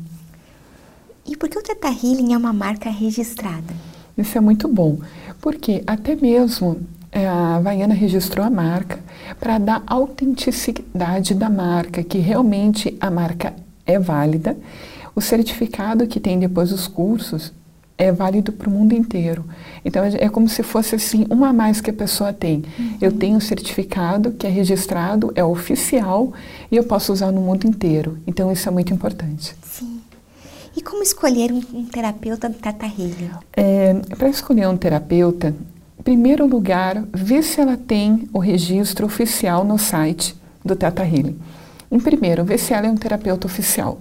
E 1.27 1.37
por 1.37 1.49
que 1.49 1.59
o 1.59 1.63
Theta 1.65 1.89
Healing 1.89 2.33
é 2.33 2.39
uma 2.39 2.53
marca 2.53 2.89
registrada? 2.89 3.75
Isso 4.17 4.39
é 4.39 4.41
muito 4.41 4.69
bom, 4.69 5.01
porque 5.41 5.83
até 5.85 6.15
mesmo 6.15 6.79
é, 7.11 7.27
a 7.27 7.57
Havaiana 7.57 7.93
registrou 7.93 8.47
a 8.47 8.51
marca 8.51 9.01
para 9.41 9.59
dar 9.59 9.83
autenticidade 9.85 11.35
da 11.35 11.51
marca, 11.51 12.05
que 12.05 12.19
realmente 12.19 12.97
a 13.01 13.11
marca 13.11 13.53
é 13.85 13.99
válida. 13.99 14.57
O 15.13 15.21
certificado 15.21 16.07
que 16.07 16.21
tem 16.21 16.39
depois 16.39 16.71
os 16.71 16.87
cursos 16.87 17.53
é 17.99 18.13
válido 18.13 18.53
para 18.53 18.69
o 18.69 18.73
mundo 18.73 18.93
inteiro. 18.93 19.45
Então 19.85 20.05
é, 20.05 20.25
é 20.25 20.29
como 20.29 20.49
se 20.49 20.63
fosse 20.63 20.95
assim 20.95 21.27
uma 21.31 21.49
a 21.49 21.53
mais 21.53 21.81
que 21.81 21.91
a 21.91 21.95
pessoa 21.95 22.33
tem. 22.33 22.63
Uhum. 22.79 22.99
Eu 23.01 23.13
tenho 23.13 23.37
um 23.37 23.41
certificado 23.41 24.33
que 24.33 24.47
é 24.47 24.51
registrado, 24.51 25.33
é 25.35 25.45
oficial 25.45 26.33
e 26.71 26.77
eu 26.77 26.85
posso 26.85 27.13
usar 27.13 27.33
no 27.33 27.41
mundo 27.41 27.67
inteiro. 27.67 28.19
Então 28.27 28.51
isso 28.53 28.69
é 28.69 28.73
muito 28.73 28.93
importante. 28.93 29.55
Sim. 29.63 30.01
E 30.77 30.83
como 30.83 31.03
escolher 31.03 31.51
um, 31.53 31.63
um 31.73 31.85
terapeuta 31.87 32.51
do 32.51 32.57
Tata 32.57 32.85
Healing? 32.85 33.31
É, 33.55 33.95
para 34.17 34.29
escolher 34.29 34.69
um 34.69 34.77
terapeuta, 34.77 35.55
em 35.99 36.03
primeiro 36.03 36.47
lugar, 36.47 37.03
ver 37.15 37.43
se 37.43 37.61
ela 37.61 37.79
tem 37.79 38.29
o 38.33 38.39
registro 38.39 39.07
oficial 39.07 39.65
no 39.65 39.79
site 39.79 40.37
do 40.63 40.77
Tata 40.77 41.03
Healing. 41.03 41.39
Em 41.91 41.99
primeiro, 41.99 42.45
ver 42.45 42.59
se 42.59 42.75
ela 42.75 42.87
é 42.89 42.91
um 42.91 42.97
terapeuta 42.97 43.47
oficial. 43.47 43.99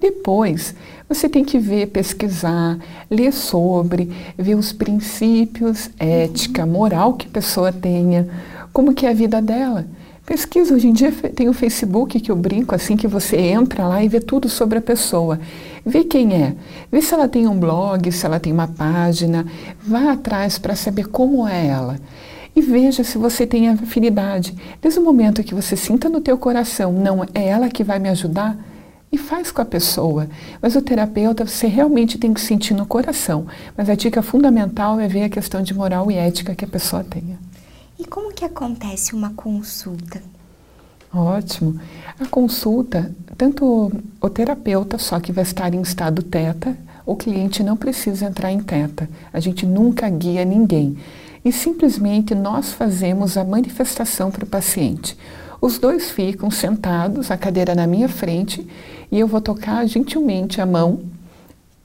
Depois, 0.00 0.74
você 1.08 1.28
tem 1.28 1.44
que 1.44 1.58
ver, 1.58 1.88
pesquisar, 1.88 2.78
ler 3.10 3.32
sobre, 3.32 4.10
ver 4.38 4.54
os 4.54 4.72
princípios, 4.72 5.90
ética, 5.98 6.64
moral 6.64 7.14
que 7.14 7.26
a 7.26 7.30
pessoa 7.30 7.72
tenha, 7.72 8.28
como 8.72 8.94
que 8.94 9.04
é 9.04 9.10
a 9.10 9.14
vida 9.14 9.42
dela. 9.42 9.86
Pesquisa, 10.24 10.72
hoje 10.72 10.86
em 10.86 10.92
dia 10.92 11.10
tem 11.10 11.48
o 11.48 11.52
Facebook 11.52 12.20
que 12.20 12.30
eu 12.30 12.36
brinco, 12.36 12.74
assim 12.74 12.96
que 12.96 13.08
você 13.08 13.36
entra 13.36 13.88
lá 13.88 14.02
e 14.02 14.08
vê 14.08 14.20
tudo 14.20 14.48
sobre 14.48 14.78
a 14.78 14.80
pessoa. 14.80 15.40
Vê 15.84 16.04
quem 16.04 16.34
é, 16.34 16.54
vê 16.90 17.02
se 17.02 17.12
ela 17.12 17.26
tem 17.26 17.48
um 17.48 17.58
blog, 17.58 18.10
se 18.12 18.24
ela 18.24 18.38
tem 18.38 18.52
uma 18.52 18.68
página, 18.68 19.44
vá 19.84 20.12
atrás 20.12 20.58
para 20.58 20.76
saber 20.76 21.08
como 21.08 21.48
é 21.48 21.66
ela. 21.66 21.98
E 22.54 22.62
veja 22.62 23.02
se 23.02 23.18
você 23.18 23.46
tem 23.46 23.68
afinidade. 23.68 24.54
Desde 24.80 25.00
o 25.00 25.04
momento 25.04 25.42
que 25.42 25.54
você 25.54 25.76
sinta 25.76 26.08
no 26.08 26.20
teu 26.20 26.38
coração, 26.38 26.92
não 26.92 27.24
é 27.34 27.48
ela 27.48 27.68
que 27.68 27.82
vai 27.82 27.98
me 27.98 28.08
ajudar, 28.08 28.56
e 29.12 29.18
faz 29.18 29.50
com 29.50 29.60
a 29.60 29.64
pessoa. 29.64 30.28
Mas 30.62 30.76
o 30.76 30.82
terapeuta 30.82 31.46
você 31.46 31.66
realmente 31.66 32.18
tem 32.18 32.32
que 32.32 32.40
sentir 32.40 32.74
no 32.74 32.86
coração. 32.86 33.46
Mas 33.76 33.88
a 33.88 33.94
dica 33.94 34.22
fundamental 34.22 35.00
é 35.00 35.08
ver 35.08 35.24
a 35.24 35.28
questão 35.28 35.62
de 35.62 35.74
moral 35.74 36.10
e 36.10 36.14
ética 36.14 36.54
que 36.54 36.64
a 36.64 36.68
pessoa 36.68 37.02
tenha. 37.02 37.38
E 37.98 38.04
como 38.04 38.32
que 38.32 38.44
acontece 38.44 39.14
uma 39.14 39.30
consulta? 39.30 40.22
Ótimo. 41.12 41.78
A 42.20 42.26
consulta, 42.26 43.12
tanto 43.36 43.92
o 44.20 44.30
terapeuta 44.30 44.96
só 44.96 45.18
que 45.18 45.32
vai 45.32 45.42
estar 45.42 45.74
em 45.74 45.82
estado 45.82 46.22
teta, 46.22 46.76
o 47.04 47.16
cliente 47.16 47.64
não 47.64 47.76
precisa 47.76 48.26
entrar 48.26 48.52
em 48.52 48.60
teta. 48.60 49.08
A 49.32 49.40
gente 49.40 49.66
nunca 49.66 50.08
guia 50.08 50.44
ninguém. 50.44 50.96
E 51.44 51.50
simplesmente 51.50 52.34
nós 52.34 52.72
fazemos 52.72 53.36
a 53.36 53.44
manifestação 53.44 54.30
para 54.30 54.44
o 54.44 54.48
paciente. 54.48 55.16
Os 55.60 55.78
dois 55.78 56.10
ficam 56.10 56.50
sentados, 56.50 57.30
a 57.30 57.36
cadeira 57.36 57.74
na 57.74 57.86
minha 57.86 58.08
frente, 58.08 58.66
e 59.10 59.18
eu 59.18 59.26
vou 59.26 59.40
tocar 59.40 59.86
gentilmente 59.86 60.60
a 60.60 60.66
mão 60.66 61.00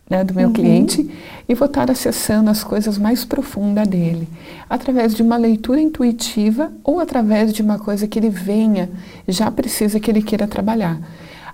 né, 0.10 0.24
do 0.24 0.34
meu 0.34 0.48
uhum. 0.48 0.54
cliente 0.54 1.10
e 1.48 1.56
vou 1.56 1.68
estar 1.68 1.90
acessando 1.90 2.50
as 2.50 2.64
coisas 2.64 2.98
mais 2.98 3.26
profundas 3.26 3.88
dele, 3.88 4.28
através 4.70 5.16
de 5.16 5.22
uma 5.22 5.38
leitura 5.38 5.82
intuitiva 5.82 6.72
ou 6.84 7.00
através 7.00 7.52
de 7.54 7.62
uma 7.62 7.80
coisa 7.80 8.08
que 8.08 8.20
ele 8.20 8.30
venha, 8.30 8.90
já 9.28 9.50
precisa 9.50 10.00
que 10.00 10.10
ele 10.10 10.22
queira 10.22 10.48
trabalhar. 10.48 11.00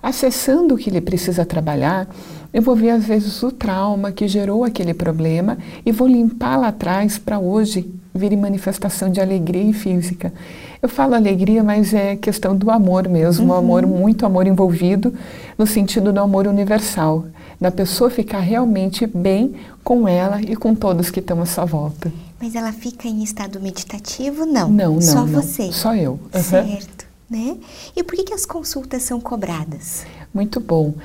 Acessando 0.03 0.73
o 0.73 0.77
que 0.77 0.89
ele 0.89 0.99
precisa 0.99 1.45
trabalhar, 1.45 2.07
eu 2.53 2.61
vou 2.61 2.75
ver 2.75 2.89
às 2.89 3.05
vezes 3.05 3.41
o 3.43 3.51
trauma 3.51 4.11
que 4.11 4.27
gerou 4.27 4.63
aquele 4.63 4.93
problema 4.93 5.57
e 5.85 5.91
vou 5.91 6.07
limpar 6.07 6.57
lá 6.57 6.69
atrás 6.69 7.17
para 7.17 7.39
hoje 7.39 7.93
vir 8.13 8.33
em 8.33 8.37
manifestação 8.37 9.09
de 9.09 9.21
alegria 9.21 9.63
e 9.63 9.73
física. 9.73 10.33
Eu 10.81 10.89
falo 10.89 11.13
alegria, 11.13 11.63
mas 11.63 11.93
é 11.93 12.15
questão 12.15 12.55
do 12.55 12.69
amor 12.71 13.07
mesmo, 13.07 13.45
uhum. 13.45 13.51
um 13.51 13.57
amor, 13.57 13.85
muito 13.85 14.25
amor 14.25 14.47
envolvido, 14.47 15.13
no 15.61 15.67
sentido 15.67 16.11
do 16.11 16.19
amor 16.19 16.47
universal, 16.47 17.25
da 17.59 17.69
pessoa 17.69 18.09
ficar 18.09 18.39
realmente 18.39 19.05
bem 19.05 19.53
com 19.83 20.07
ela 20.07 20.41
e 20.41 20.55
com 20.55 20.73
todos 20.73 21.11
que 21.11 21.19
estão 21.19 21.39
à 21.39 21.45
sua 21.45 21.65
volta. 21.65 22.11
Mas 22.41 22.55
ela 22.55 22.73
fica 22.73 23.07
em 23.07 23.21
estado 23.21 23.59
meditativo? 23.59 24.43
Não. 24.43 24.71
Não, 24.71 24.93
não. 24.95 25.01
Só 25.01 25.19
não. 25.19 25.27
você. 25.27 25.71
Só 25.71 25.95
eu. 25.95 26.19
Uhum. 26.33 26.41
Certo. 26.41 27.05
Né? 27.29 27.57
E 27.95 28.03
por 28.03 28.15
que, 28.15 28.23
que 28.23 28.33
as 28.33 28.43
consultas 28.43 29.03
são 29.03 29.21
cobradas? 29.21 30.03
Muito 30.33 30.59
bom. 30.59 30.95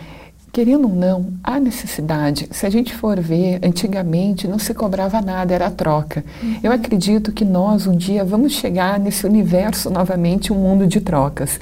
Querendo 0.51 0.89
ou 0.89 0.95
não, 0.95 1.35
há 1.45 1.61
necessidade. 1.61 2.49
Se 2.51 2.65
a 2.65 2.71
gente 2.71 2.95
for 2.95 3.21
ver, 3.21 3.61
antigamente 3.63 4.49
não 4.49 4.59
se 4.59 4.73
cobrava 4.73 5.21
nada, 5.21 5.55
era 5.55 5.71
troca. 5.71 6.25
Uhum. 6.43 6.61
Eu 6.63 6.73
acredito 6.73 7.31
que 7.31 7.45
nós 7.45 7.87
um 7.87 7.95
dia 7.95 8.25
vamos 8.25 8.55
chegar 8.55 8.99
nesse 8.99 9.27
universo 9.27 9.91
novamente, 9.91 10.51
um 10.51 10.57
mundo 10.57 10.87
de 10.87 10.99
trocas. 10.99 11.61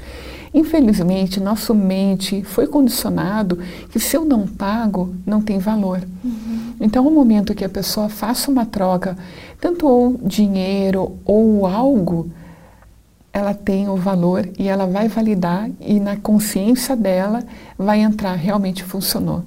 Infelizmente, 0.55 1.41
nosso 1.41 1.75
mente 1.75 2.41
foi 2.43 2.65
condicionado 2.65 3.59
que 3.91 3.99
se 3.99 4.15
eu 4.15 4.23
não 4.23 4.47
pago, 4.47 5.13
não 5.25 5.41
tem 5.41 5.59
valor. 5.59 6.01
Uhum. 6.23 6.73
Então, 6.79 7.05
o 7.05 7.11
momento 7.11 7.53
que 7.53 7.65
a 7.65 7.69
pessoa 7.69 8.07
faça 8.07 8.49
uma 8.49 8.65
troca, 8.65 9.17
tanto 9.59 9.85
ou 9.85 10.17
dinheiro 10.23 11.17
ou 11.25 11.67
algo, 11.67 12.31
ela 13.33 13.53
tem 13.53 13.89
o 13.89 13.97
valor 13.97 14.47
e 14.57 14.69
ela 14.69 14.85
vai 14.85 15.09
validar 15.09 15.69
e 15.81 15.99
na 15.99 16.15
consciência 16.15 16.95
dela 16.95 17.43
vai 17.77 17.99
entrar 17.99 18.35
realmente 18.35 18.81
funcionou. 18.81 19.43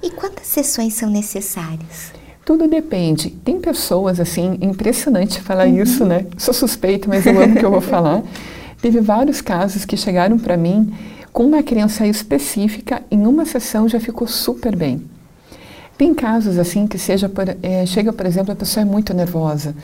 E 0.00 0.08
quantas 0.10 0.46
sessões 0.46 0.94
são 0.94 1.10
necessárias? 1.10 2.12
Tudo 2.44 2.68
depende. 2.68 3.30
Tem 3.30 3.60
pessoas 3.60 4.20
assim, 4.20 4.56
impressionante 4.60 5.40
falar 5.40 5.66
uhum. 5.66 5.82
isso, 5.82 6.04
né? 6.04 6.26
Sou 6.38 6.54
suspeita, 6.54 7.08
mas 7.08 7.26
eu 7.26 7.42
amo 7.42 7.56
que 7.56 7.64
eu 7.64 7.72
vou 7.72 7.80
falar. 7.80 8.22
Teve 8.80 9.00
vários 9.00 9.40
casos 9.40 9.84
que 9.84 9.96
chegaram 9.96 10.38
para 10.38 10.56
mim 10.56 10.92
com 11.32 11.44
uma 11.44 11.62
criança 11.62 12.06
específica, 12.06 13.02
em 13.10 13.26
uma 13.26 13.44
sessão 13.44 13.88
já 13.88 14.00
ficou 14.00 14.26
super 14.26 14.74
bem. 14.74 15.02
Tem 15.98 16.14
casos 16.14 16.58
assim 16.58 16.86
que 16.86 16.98
seja 16.98 17.28
por, 17.28 17.44
é, 17.62 17.86
chega, 17.86 18.12
por 18.12 18.26
exemplo, 18.26 18.52
a 18.52 18.56
pessoa 18.56 18.82
é 18.82 18.84
muito 18.84 19.14
nervosa. 19.14 19.74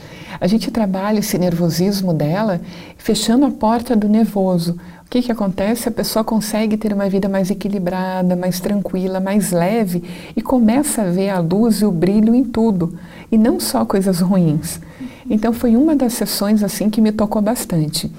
A 0.41 0.47
gente 0.47 0.71
trabalha 0.71 1.21
esse 1.21 1.39
nervosismo 1.39 2.13
dela 2.13 2.61
fechando 2.99 3.47
a 3.47 3.51
porta 3.51 3.97
do 3.97 4.09
nervoso. 4.09 4.79
que, 5.13 5.21
que 5.21 5.31
acontece? 5.31 5.91
A 5.91 5.93
pessoa 5.93 6.25
consegue 6.25 6.79
ter 6.79 6.91
uma 6.91 7.07
vida 7.07 7.29
mais 7.29 7.51
equilibrada, 7.51 8.35
mais 8.35 8.59
tranquila, 8.61 9.21
mais 9.21 9.53
leve 9.53 10.03
e 10.35 10.41
começa 10.41 11.03
a 11.03 11.11
ver 11.11 11.29
a 11.29 11.39
luz 11.39 11.83
e 11.83 11.85
o 11.85 11.93
brilho 11.93 12.35
em 12.35 12.43
tudo 12.43 12.99
e 13.31 13.37
não 13.37 13.61
só 13.61 13.85
coisas 13.85 14.21
ruins. 14.21 14.81
Então 15.29 15.53
foi 15.53 15.77
uma 15.77 15.95
das 15.95 16.15
sessões 16.15 16.63
assim 16.63 16.89
que 16.89 17.03
me 17.03 17.13
tocou 17.13 17.43
bastante. 17.43 18.11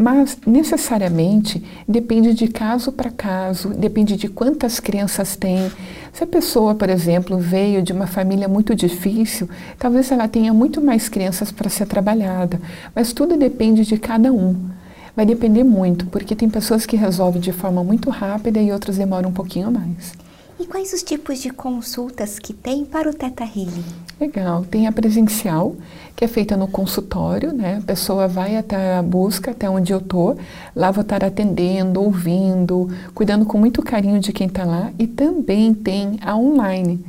Mas 0.00 0.38
necessariamente 0.46 1.62
depende 1.86 2.32
de 2.32 2.48
caso 2.48 2.90
para 2.90 3.10
caso, 3.10 3.68
depende 3.68 4.16
de 4.16 4.28
quantas 4.28 4.80
crianças 4.80 5.36
tem. 5.36 5.70
Se 6.10 6.24
a 6.24 6.26
pessoa, 6.26 6.74
por 6.74 6.88
exemplo, 6.88 7.36
veio 7.36 7.82
de 7.82 7.92
uma 7.92 8.06
família 8.06 8.48
muito 8.48 8.74
difícil, 8.74 9.46
talvez 9.78 10.10
ela 10.10 10.26
tenha 10.26 10.54
muito 10.54 10.80
mais 10.80 11.10
crianças 11.10 11.52
para 11.52 11.68
ser 11.68 11.84
trabalhada, 11.84 12.58
mas 12.96 13.12
tudo 13.12 13.36
depende 13.36 13.84
de 13.84 13.98
cada 13.98 14.32
um. 14.32 14.70
Vai 15.14 15.26
depender 15.26 15.64
muito, 15.64 16.06
porque 16.06 16.34
tem 16.34 16.48
pessoas 16.48 16.86
que 16.86 16.96
resolvem 16.96 17.42
de 17.42 17.52
forma 17.52 17.84
muito 17.84 18.08
rápida 18.08 18.58
e 18.58 18.72
outras 18.72 18.96
demoram 18.96 19.28
um 19.28 19.34
pouquinho 19.34 19.70
mais. 19.70 20.14
E 20.60 20.66
quais 20.66 20.92
os 20.92 21.02
tipos 21.02 21.40
de 21.40 21.48
consultas 21.48 22.38
que 22.38 22.52
tem 22.52 22.84
para 22.84 23.08
o 23.08 23.14
Teta 23.14 23.44
Healing? 23.44 23.82
Legal, 24.20 24.62
tem 24.62 24.86
a 24.86 24.92
presencial, 24.92 25.74
que 26.14 26.22
é 26.22 26.28
feita 26.28 26.54
no 26.54 26.68
consultório, 26.68 27.50
né? 27.50 27.78
A 27.78 27.86
pessoa 27.86 28.28
vai 28.28 28.58
até 28.58 28.96
a 28.96 29.02
busca, 29.02 29.52
até 29.52 29.70
onde 29.70 29.90
eu 29.90 30.02
tô, 30.02 30.36
lá 30.76 30.90
vou 30.90 31.00
estar 31.00 31.24
atendendo, 31.24 32.02
ouvindo, 32.02 32.90
cuidando 33.14 33.46
com 33.46 33.56
muito 33.56 33.82
carinho 33.82 34.20
de 34.20 34.34
quem 34.34 34.48
está 34.48 34.66
lá. 34.66 34.92
E 34.98 35.06
também 35.06 35.72
tem 35.72 36.18
a 36.20 36.36
online. 36.36 37.02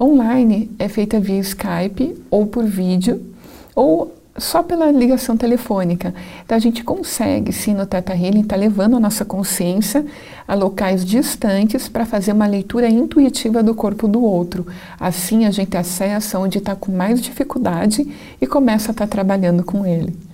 Online 0.00 0.68
é 0.76 0.88
feita 0.88 1.20
via 1.20 1.38
Skype 1.38 2.20
ou 2.28 2.48
por 2.48 2.64
vídeo, 2.64 3.24
ou 3.72 4.12
só 4.36 4.62
pela 4.62 4.90
ligação 4.90 5.36
telefônica. 5.36 6.14
Então, 6.44 6.56
a 6.56 6.60
gente 6.60 6.84
consegue, 6.84 7.52
sim, 7.52 7.74
no 7.74 7.86
Teta 7.86 8.14
Healing, 8.14 8.40
estar 8.40 8.56
tá 8.56 8.60
levando 8.60 8.96
a 8.96 9.00
nossa 9.00 9.24
consciência 9.24 10.04
a 10.46 10.54
locais 10.54 11.04
distantes 11.04 11.88
para 11.88 12.06
fazer 12.06 12.32
uma 12.32 12.46
leitura 12.46 12.88
intuitiva 12.88 13.62
do 13.62 13.74
corpo 13.74 14.08
do 14.08 14.22
outro. 14.22 14.66
Assim, 14.98 15.46
a 15.46 15.50
gente 15.50 15.76
acessa 15.76 16.38
onde 16.38 16.58
está 16.58 16.74
com 16.74 16.92
mais 16.92 17.20
dificuldade 17.20 18.06
e 18.40 18.46
começa 18.46 18.90
a 18.90 18.92
estar 18.92 19.06
tá 19.06 19.10
trabalhando 19.10 19.62
com 19.62 19.84
ele. 19.86 20.29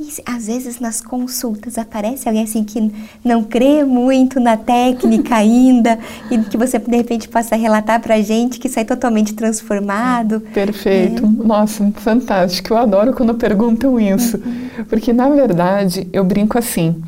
E 0.00 0.08
às 0.24 0.46
vezes 0.46 0.78
nas 0.78 1.00
consultas 1.00 1.76
aparece 1.76 2.28
alguém 2.28 2.44
assim 2.44 2.62
que 2.62 2.92
não 3.24 3.42
crê 3.42 3.84
muito 3.84 4.38
na 4.38 4.56
técnica 4.56 5.34
ainda 5.36 5.98
e 6.30 6.38
que 6.38 6.56
você 6.56 6.78
de 6.78 6.96
repente 6.96 7.28
possa 7.28 7.56
relatar 7.56 8.00
para 8.00 8.14
a 8.14 8.22
gente 8.22 8.60
que 8.60 8.68
sai 8.68 8.84
totalmente 8.84 9.34
transformado. 9.34 10.40
Perfeito. 10.54 11.24
É. 11.24 11.44
Nossa, 11.44 11.90
fantástico. 11.96 12.74
Eu 12.74 12.78
adoro 12.78 13.12
quando 13.12 13.34
perguntam 13.34 13.98
isso. 13.98 14.36
Uhum. 14.36 14.84
Porque 14.88 15.12
na 15.12 15.28
verdade 15.28 16.06
eu 16.12 16.22
brinco 16.22 16.56
assim. 16.56 17.02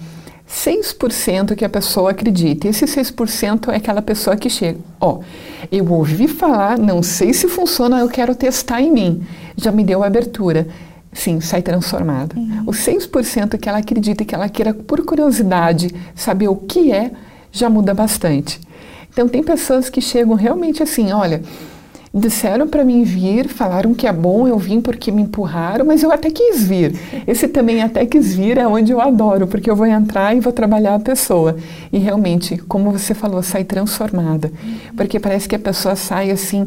6% 0.51 1.55
que 1.55 1.65
a 1.65 1.69
pessoa 1.69 2.11
acredita. 2.11 2.67
Esse 2.67 2.87
6% 2.87 3.69
é 3.69 3.77
aquela 3.77 4.03
pessoa 4.03 4.37
que 4.37 4.51
chega. 4.51 4.81
Ó, 5.01 5.19
oh, 5.19 5.25
eu 5.71 5.89
ouvi 5.93 6.27
falar, 6.27 6.77
não 6.77 7.05
sei 7.05 7.33
se 7.33 7.47
funciona, 7.47 8.01
eu 8.01 8.09
quero 8.09 8.35
testar 8.35 8.83
em 8.83 8.91
mim. 8.91 9.23
Já 9.57 9.71
me 9.71 9.85
deu 9.85 10.03
abertura. 10.03 10.67
Sim, 11.13 11.41
sai 11.41 11.61
transformada. 11.61 12.37
Uhum. 12.37 12.63
O 12.67 12.73
6% 12.73 13.59
que 13.59 13.69
ela 13.69 13.79
acredita 13.79 14.25
que 14.25 14.35
ela 14.35 14.49
queira, 14.49 14.73
por 14.73 15.05
curiosidade, 15.05 15.95
saber 16.15 16.49
o 16.49 16.57
que 16.57 16.93
é, 16.93 17.11
já 17.51 17.69
muda 17.69 17.93
bastante. 17.93 18.61
Então, 19.13 19.29
tem 19.29 19.43
pessoas 19.43 19.91
que 19.91 20.01
chegam 20.01 20.35
realmente 20.35 20.83
assim: 20.83 21.11
olha, 21.13 21.43
disseram 22.13 22.67
para 22.67 22.85
mim 22.85 23.03
vir, 23.03 23.49
falaram 23.49 23.93
que 23.93 24.07
é 24.07 24.13
bom, 24.13 24.47
eu 24.47 24.59
vim 24.59 24.81
porque 24.81 25.11
me 25.11 25.23
empurraram, 25.23 25.85
mas 25.85 26.03
eu 26.03 26.13
até 26.13 26.31
quis 26.31 26.63
vir. 26.63 26.95
Esse 27.27 27.49
também 27.49 27.83
até 27.83 28.07
quis 28.07 28.35
vir 28.35 28.57
é 28.57 28.67
onde 28.67 28.93
eu 28.93 29.01
adoro, 29.01 29.47
porque 29.47 29.71
eu 29.71 29.77
vou 29.77 29.87
entrar 29.87 30.37
e 30.37 30.41
vou 30.41 30.53
trabalhar 30.53 30.95
a 30.95 31.01
pessoa. 31.01 31.57
E 31.93 31.99
realmente, 31.99 32.57
como 32.57 32.93
você 32.93 33.15
falou, 33.15 33.43
sai 33.43 33.65
transformada. 33.65 34.53
Porque 34.97 35.19
parece 35.21 35.49
que 35.49 35.57
a 35.57 35.59
pessoa 35.59 35.97
sai 35.97 36.31
assim, 36.31 36.67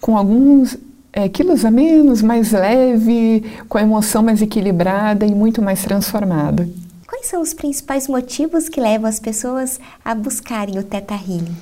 com 0.00 0.16
alguns 0.16 0.76
é, 1.16 1.28
quilos 1.28 1.64
a 1.64 1.70
menos, 1.70 2.20
mais 2.20 2.50
leve, 2.50 3.44
com 3.68 3.78
a 3.78 3.82
emoção 3.82 4.20
mais 4.20 4.42
equilibrada 4.42 5.24
e 5.24 5.32
muito 5.32 5.62
mais 5.62 5.82
transformada. 5.82 6.68
Quais 7.06 7.26
são 7.26 7.40
os 7.40 7.54
principais 7.54 8.08
motivos 8.08 8.68
que 8.68 8.80
levam 8.80 9.08
as 9.08 9.20
pessoas 9.20 9.78
a 10.04 10.12
buscarem 10.12 10.76
o 10.76 10.82
Teta 10.82 11.14
Healing? 11.14 11.56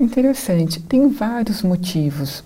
Interessante, 0.00 0.80
tem 0.80 1.08
vários 1.08 1.62
motivos. 1.62 2.42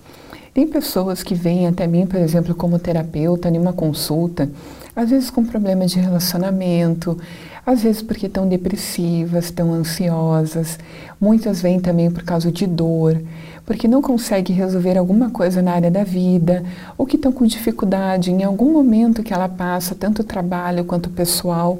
Tem 0.53 0.67
pessoas 0.67 1.23
que 1.23 1.33
vêm 1.33 1.67
até 1.67 1.87
mim, 1.87 2.05
por 2.05 2.19
exemplo, 2.19 2.53
como 2.53 2.77
terapeuta, 2.77 3.47
em 3.47 3.57
uma 3.57 3.71
consulta, 3.71 4.49
às 4.93 5.09
vezes 5.09 5.29
com 5.29 5.45
problemas 5.45 5.91
de 5.91 5.99
relacionamento, 5.99 7.17
às 7.65 7.83
vezes 7.83 8.01
porque 8.01 8.27
estão 8.27 8.47
depressivas, 8.47 9.45
estão 9.45 9.73
ansiosas, 9.73 10.79
muitas 11.19 11.61
vêm 11.61 11.79
também 11.79 12.09
por 12.09 12.23
causa 12.23 12.51
de 12.51 12.65
dor 12.65 13.21
porque 13.65 13.87
não 13.87 14.01
consegue 14.01 14.51
resolver 14.51 14.97
alguma 14.97 15.29
coisa 15.29 15.61
na 15.61 15.71
área 15.71 15.91
da 15.91 16.03
vida, 16.03 16.63
ou 16.97 17.05
que 17.05 17.15
estão 17.15 17.31
com 17.31 17.45
dificuldade 17.45 18.31
em 18.31 18.43
algum 18.43 18.71
momento 18.71 19.23
que 19.23 19.33
ela 19.33 19.47
passa, 19.47 19.95
tanto 19.95 20.23
trabalho 20.23 20.83
quanto 20.83 21.09
pessoal. 21.09 21.79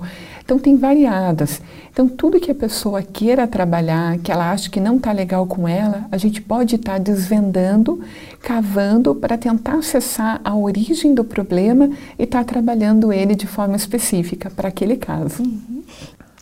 Então, 0.51 0.59
tem 0.59 0.75
variadas. 0.75 1.61
Então, 1.93 2.09
tudo 2.09 2.37
que 2.37 2.51
a 2.51 2.55
pessoa 2.55 3.01
queira 3.01 3.47
trabalhar, 3.47 4.17
que 4.17 4.29
ela 4.29 4.51
acha 4.51 4.69
que 4.69 4.81
não 4.81 4.97
está 4.97 5.13
legal 5.13 5.47
com 5.47 5.65
ela, 5.65 6.05
a 6.11 6.17
gente 6.17 6.41
pode 6.41 6.75
estar 6.75 6.93
tá 6.93 6.97
desvendando, 6.97 8.01
cavando 8.41 9.15
para 9.15 9.37
tentar 9.37 9.75
acessar 9.75 10.41
a 10.43 10.53
origem 10.53 11.13
do 11.15 11.23
problema 11.23 11.89
e 12.19 12.23
estar 12.23 12.39
tá 12.39 12.43
trabalhando 12.43 13.13
ele 13.13 13.33
de 13.33 13.47
forma 13.47 13.77
específica 13.77 14.49
para 14.49 14.67
aquele 14.67 14.97
caso. 14.97 15.41
Uhum. 15.41 15.83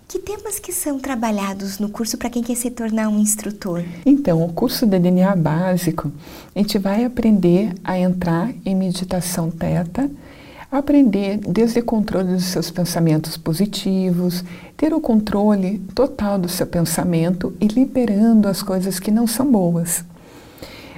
Que 0.07 0.17
temas 0.17 0.57
que 0.57 0.71
são 0.71 0.97
trabalhados 0.97 1.77
no 1.77 1.89
curso 1.89 2.17
para 2.17 2.31
quem 2.31 2.41
quer 2.41 2.55
se 2.55 2.71
tornar 2.71 3.09
um 3.09 3.19
instrutor? 3.19 3.83
Então, 4.03 4.43
o 4.43 4.51
curso 4.51 4.87
de 4.87 4.97
DNA 4.97 5.35
básico, 5.35 6.11
a 6.55 6.57
gente 6.57 6.79
vai 6.79 7.05
aprender 7.05 7.75
a 7.83 7.95
entrar 7.99 8.51
em 8.65 8.73
meditação 8.73 9.51
teta, 9.51 10.09
aprender 10.71 11.38
desde 11.38 11.79
o 11.79 11.84
controle 11.84 12.34
dos 12.34 12.45
seus 12.45 12.69
pensamentos 12.69 13.36
positivos, 13.38 14.43
ter 14.77 14.93
o 14.93 15.01
controle 15.01 15.79
total 15.95 16.38
do 16.38 16.47
seu 16.47 16.67
pensamento 16.67 17.53
e 17.60 17.67
liberando 17.67 18.47
as 18.47 18.62
coisas 18.62 18.99
que 18.99 19.10
não 19.10 19.25
são 19.25 19.51
boas. 19.51 20.05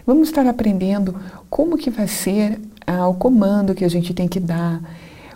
Vamos 0.06 0.28
estar 0.28 0.46
aprendendo 0.46 1.16
como 1.50 1.78
que 1.78 1.90
vai 1.90 2.08
ser 2.08 2.60
ah, 2.86 3.08
o 3.08 3.14
comando 3.14 3.74
que 3.74 3.86
a 3.86 3.90
gente 3.90 4.14
tem 4.14 4.28
que 4.28 4.40
dar, 4.40 4.82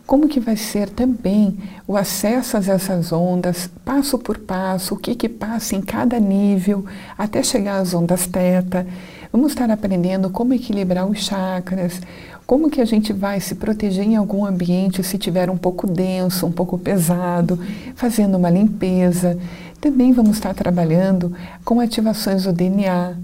como 0.06 0.28
que 0.28 0.40
vai 0.40 0.56
ser 0.56 0.90
também 0.90 1.58
o 1.88 1.96
acesso 1.96 2.58
a 2.58 2.60
essas 2.60 3.12
ondas, 3.12 3.70
passo 3.84 4.20
por 4.20 4.38
passo, 4.38 4.96
o 4.96 4.98
que 4.98 5.16
que 5.16 5.30
passa 5.30 5.76
em 5.76 5.82
cada 5.82 6.20
nível, 6.20 6.86
até 7.18 7.42
chegar 7.42 7.78
às 7.78 7.94
ondas 7.94 8.28
teta. 8.28 8.86
Vamos 9.32 9.52
estar 9.52 9.70
aprendendo 9.70 10.30
como 10.30 10.54
equilibrar 10.54 11.06
os 11.08 11.20
chakras, 11.20 12.02
como 12.46 12.70
que 12.70 12.82
a 12.82 12.86
gente 12.86 13.12
vai 13.12 13.40
se 13.40 13.56
proteger 13.56 14.06
em 14.06 14.16
algum 14.16 14.46
ambiente 14.46 15.04
se 15.04 15.18
tiver 15.18 15.50
um 15.50 15.58
pouco 15.58 15.88
denso, 15.88 16.46
um 16.46 16.52
pouco 16.52 16.78
pesado, 16.78 17.60
fazendo 17.96 18.38
uma 18.38 18.50
limpeza. 18.50 19.38
Também 19.82 20.12
vamos 20.12 20.38
estar 20.38 20.54
trabalhando 20.54 21.34
com 21.64 21.80
ativações 21.80 22.44
do 22.44 22.54
DNA, 22.54 23.16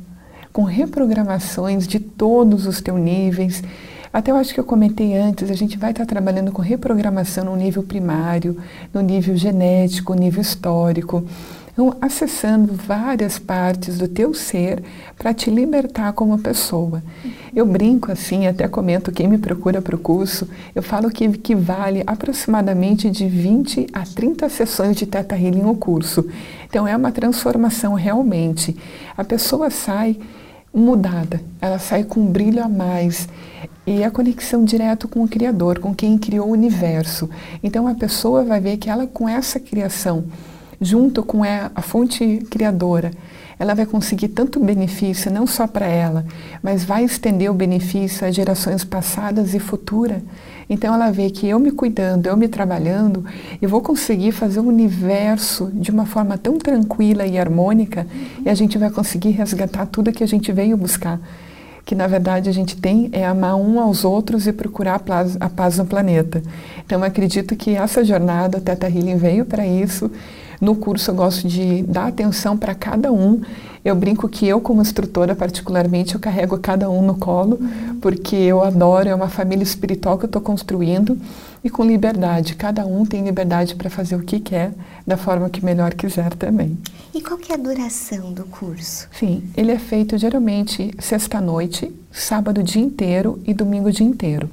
com 0.51 0.63
reprogramações 0.63 1.88
de 1.88 1.99
todos 1.99 2.65
os 2.65 2.81
teus 2.81 2.99
níveis 2.99 3.63
até 4.13 4.29
eu 4.29 4.36
acho 4.36 4.53
que 4.53 4.60
eu 4.60 4.65
comentei 4.65 5.15
antes, 5.15 5.49
a 5.49 5.53
gente 5.53 5.77
vai 5.77 5.91
estar 5.91 6.05
trabalhando 6.05 6.51
com 6.51 6.62
reprogramação 6.62 7.45
no 7.45 7.55
nível 7.55 7.81
primário, 7.81 8.57
no 8.93 8.99
nível 8.99 9.38
genético, 9.38 10.13
no 10.13 10.19
nível 10.19 10.41
histórico. 10.41 11.23
Então, 11.71 11.95
acessando 12.01 12.73
várias 12.73 13.39
partes 13.39 13.97
do 13.97 14.07
teu 14.07 14.34
ser 14.34 14.84
para 15.17 15.34
te 15.34 15.49
libertar 15.49 16.13
como 16.13 16.38
pessoa. 16.38 17.01
Eu 17.55 17.65
brinco 17.65 18.12
assim, 18.12 18.47
até 18.47 18.67
comento 18.67 19.12
quem 19.12 19.27
me 19.27 19.38
procura 19.38 19.81
para 19.81 19.95
o 19.95 19.99
curso, 19.99 20.47
eu 20.75 20.84
falo 20.84 21.10
que 21.10 21.25
equivale 21.25 22.03
aproximadamente 22.05 23.10
de 23.10 23.27
20 23.27 23.88
a 23.93 24.03
30 24.03 24.49
sessões 24.49 24.95
de 24.95 25.05
Teta 25.05 25.38
Healing 25.38 25.65
o 25.65 25.75
curso. 25.75 26.25
Então 26.67 26.88
é 26.88 26.95
uma 26.95 27.12
transformação 27.12 27.93
realmente. 27.93 28.75
A 29.17 29.23
pessoa 29.23 29.69
sai 29.69 30.17
mudada, 30.73 31.41
ela 31.60 31.79
sai 31.79 32.03
com 32.03 32.21
um 32.21 32.31
brilho 32.31 32.63
a 32.63 32.69
mais 32.69 33.27
e 33.86 34.03
a 34.03 34.12
conexão 34.12 34.63
direto 34.63 35.07
com 35.07 35.23
o 35.23 35.27
Criador, 35.27 35.79
com 35.79 35.93
quem 35.93 36.17
criou 36.17 36.47
o 36.47 36.51
universo. 36.51 37.29
Então 37.62 37.88
a 37.88 37.95
pessoa 37.95 38.43
vai 38.43 38.60
ver 38.60 38.77
que 38.77 38.89
ela 38.89 39.05
com 39.07 39.27
essa 39.27 39.60
criação, 39.60 40.25
junto 40.82 41.24
com 41.24 41.44
a 41.44 41.82
fonte 41.82 42.39
criadora, 42.50 43.12
ela 43.62 43.76
vai 43.76 43.86
conseguir 43.86 44.30
tanto 44.30 44.60
benefício, 44.60 45.32
não 45.32 45.46
só 45.46 45.67
para 45.67 45.86
ela, 45.86 46.26
mas 46.63 46.84
vai 46.84 47.04
estender 47.04 47.52
o 47.52 47.54
benefício 47.54 48.28
às 48.28 48.34
gerações 48.34 48.84
passadas 48.84 49.54
e 49.54 49.60
futuras. 49.60 50.20
Então 50.67 50.91
ela 50.91 51.12
vê 51.12 51.30
que 51.30 51.48
eu 51.48 51.60
me 51.60 51.70
cuidando, 51.70 52.26
eu 52.26 52.36
me 52.36 52.48
trabalhando, 52.48 53.24
eu 53.62 53.70
vou 53.70 53.82
conseguir 53.82 54.32
fazer 54.32 54.62
o 54.62 54.67
universo 54.67 55.70
de 55.74 55.91
uma 55.91 56.08
forma 56.08 56.39
tão 56.39 56.58
tranquila 56.58 57.24
e 57.28 57.38
harmônica, 57.38 58.08
e 58.44 58.50
a 58.50 58.56
gente 58.56 58.80
vai 58.80 58.89
conseguir 58.89 59.30
resgatar 59.30 59.86
tudo 59.86 60.12
que 60.12 60.24
a 60.24 60.28
gente 60.28 60.52
veio 60.52 60.76
buscar 60.76 61.20
que 61.84 61.96
na 61.96 62.08
verdade 62.08 62.48
a 62.48 62.54
gente 62.54 62.78
tem 62.78 63.10
é 63.12 63.26
amar 63.26 63.56
um 63.56 63.80
aos 63.80 64.06
outros 64.06 64.48
e 64.48 64.54
procurar 64.54 64.96
a 64.96 65.00
paz, 65.00 65.38
a 65.39 65.78
no 65.78 65.86
planeta. 65.86 66.41
Então 66.86 67.00
eu 67.00 67.06
acredito 67.06 67.56
que 67.56 67.76
essa 67.76 68.04
jornada 68.04 68.62
Teta 68.62 68.88
Healing 68.88 69.17
veio 69.17 69.46
para 69.46 69.65
isso, 69.65 70.10
No 70.62 70.76
curso 70.76 71.10
eu 71.10 71.15
gosto 71.15 71.47
de 71.47 71.82
dar 71.82 72.08
atenção 72.08 72.56
para 72.56 72.76
cada 72.76 73.12
um. 73.12 73.41
Eu 73.84 73.95
brinco 73.95 74.30
que 74.30 74.47
eu, 74.47 74.62
como 74.62 74.80
instrutora, 74.80 75.36
particularmente, 75.36 76.13
eu 76.13 76.21
carrego 76.21 76.56
cada 76.60 76.88
um 76.88 77.02
no 77.02 77.15
colo, 77.15 77.60
porque 78.00 78.36
eu 78.36 78.62
adoro, 78.62 79.10
é 79.10 79.15
uma 79.15 79.28
família 79.28 79.63
espiritual 79.63 80.19
que 80.19 80.26
eu 80.26 80.28
estou 80.28 80.39
construindo 80.41 81.17
e 81.63 81.69
com 81.69 81.84
liberdade. 81.84 82.54
Cada 82.54 82.86
um 82.86 83.04
tem 83.04 83.24
liberdade 83.24 83.74
para 83.74 83.89
fazer 83.89 84.15
o 84.15 84.21
que 84.21 84.39
quer, 84.39 84.71
da 85.06 85.17
forma 85.17 85.50
que 85.50 85.65
melhor 85.65 85.95
quiser 85.95 86.32
também. 86.36 86.78
E 87.12 87.21
qual 87.21 87.39
que 87.39 87.52
é 87.52 87.56
a 87.56 87.58
duração 87.58 88.32
do 88.32 88.43
curso? 88.43 89.08
Sim, 89.12 89.43
ele 89.58 89.71
é 89.71 89.80
feito 89.80 90.15
geralmente 90.15 90.93
sexta-noite, 91.00 91.91
sábado 92.12 92.62
dia 92.62 92.84
inteiro 92.84 93.39
e 93.47 93.54
domingo 93.54 93.91
dia 93.91 94.06
inteiro. 94.06 94.47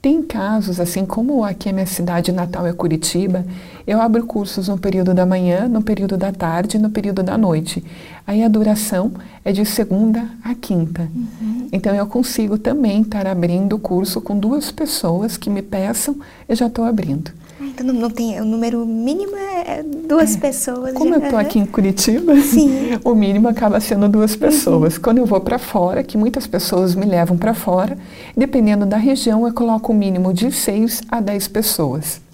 Tem 0.00 0.22
casos, 0.22 0.78
assim 0.78 1.04
como 1.04 1.44
aqui 1.44 1.68
a 1.68 1.72
minha 1.72 1.86
cidade 1.86 2.30
natal 2.30 2.66
é 2.66 2.72
Curitiba, 2.72 3.44
eu 3.86 4.00
abro 4.00 4.26
cursos 4.26 4.66
no 4.68 4.76
período 4.76 5.14
da 5.14 5.24
manhã, 5.24 5.68
no 5.68 5.80
período 5.80 6.16
da 6.16 6.32
tarde 6.32 6.76
e 6.76 6.80
no 6.80 6.90
período 6.90 7.22
da 7.22 7.38
noite. 7.38 7.84
Aí 8.26 8.42
a 8.42 8.48
duração 8.48 9.12
é 9.44 9.52
de 9.52 9.64
segunda 9.64 10.28
a 10.42 10.54
quinta. 10.54 11.08
Uhum. 11.14 11.68
Então 11.72 11.94
eu 11.94 12.06
consigo 12.06 12.58
também 12.58 13.02
estar 13.02 13.26
abrindo 13.26 13.76
o 13.76 13.78
curso 13.78 14.20
com 14.20 14.36
duas 14.36 14.72
pessoas 14.72 15.36
que 15.36 15.48
me 15.48 15.62
peçam, 15.62 16.16
eu 16.48 16.56
já 16.56 16.66
estou 16.66 16.84
abrindo. 16.84 17.30
Ah, 17.60 17.64
então 17.64 17.86
não 17.86 18.10
tem, 18.10 18.40
o 18.40 18.44
número 18.44 18.84
mínimo 18.84 19.36
é 19.36 19.82
duas 19.82 20.34
é. 20.34 20.40
pessoas. 20.40 20.92
Como 20.92 21.10
já, 21.10 21.16
eu 21.16 21.22
estou 21.22 21.38
aqui 21.38 21.60
em 21.60 21.66
Curitiba, 21.66 22.32
o 23.04 23.14
mínimo 23.14 23.46
acaba 23.46 23.78
sendo 23.78 24.08
duas 24.08 24.32
uhum. 24.32 24.38
pessoas. 24.40 24.96
Uhum. 24.96 25.02
Quando 25.02 25.18
eu 25.18 25.26
vou 25.26 25.40
para 25.40 25.60
fora, 25.60 26.02
que 26.02 26.18
muitas 26.18 26.44
pessoas 26.46 26.96
me 26.96 27.06
levam 27.06 27.38
para 27.38 27.54
fora, 27.54 27.96
dependendo 28.36 28.84
da 28.84 28.96
região, 28.96 29.46
eu 29.46 29.54
coloco 29.54 29.92
o 29.92 29.94
um 29.94 29.98
mínimo 29.98 30.34
de 30.34 30.50
seis 30.50 31.02
a 31.08 31.20
dez 31.20 31.46
pessoas. 31.46 32.25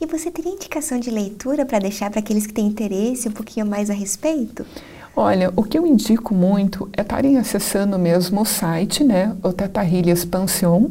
E 0.00 0.06
você 0.06 0.30
teria 0.30 0.52
indicação 0.52 1.00
de 1.00 1.10
leitura 1.10 1.66
para 1.66 1.80
deixar 1.80 2.10
para 2.10 2.20
aqueles 2.20 2.46
que 2.46 2.52
têm 2.52 2.66
interesse 2.66 3.28
um 3.28 3.32
pouquinho 3.32 3.66
mais 3.66 3.90
a 3.90 3.94
respeito? 3.94 4.64
Olha, 5.16 5.52
o 5.56 5.64
que 5.64 5.76
eu 5.76 5.84
indico 5.84 6.32
muito 6.32 6.88
é 6.96 7.00
estarem 7.00 7.36
acessando 7.38 7.98
mesmo 7.98 8.42
o 8.42 8.44
site, 8.44 9.02
né, 9.02 9.36
o 9.42 9.52
Teta 9.52 9.82
Healing 9.82 10.12
Expansion, 10.12 10.90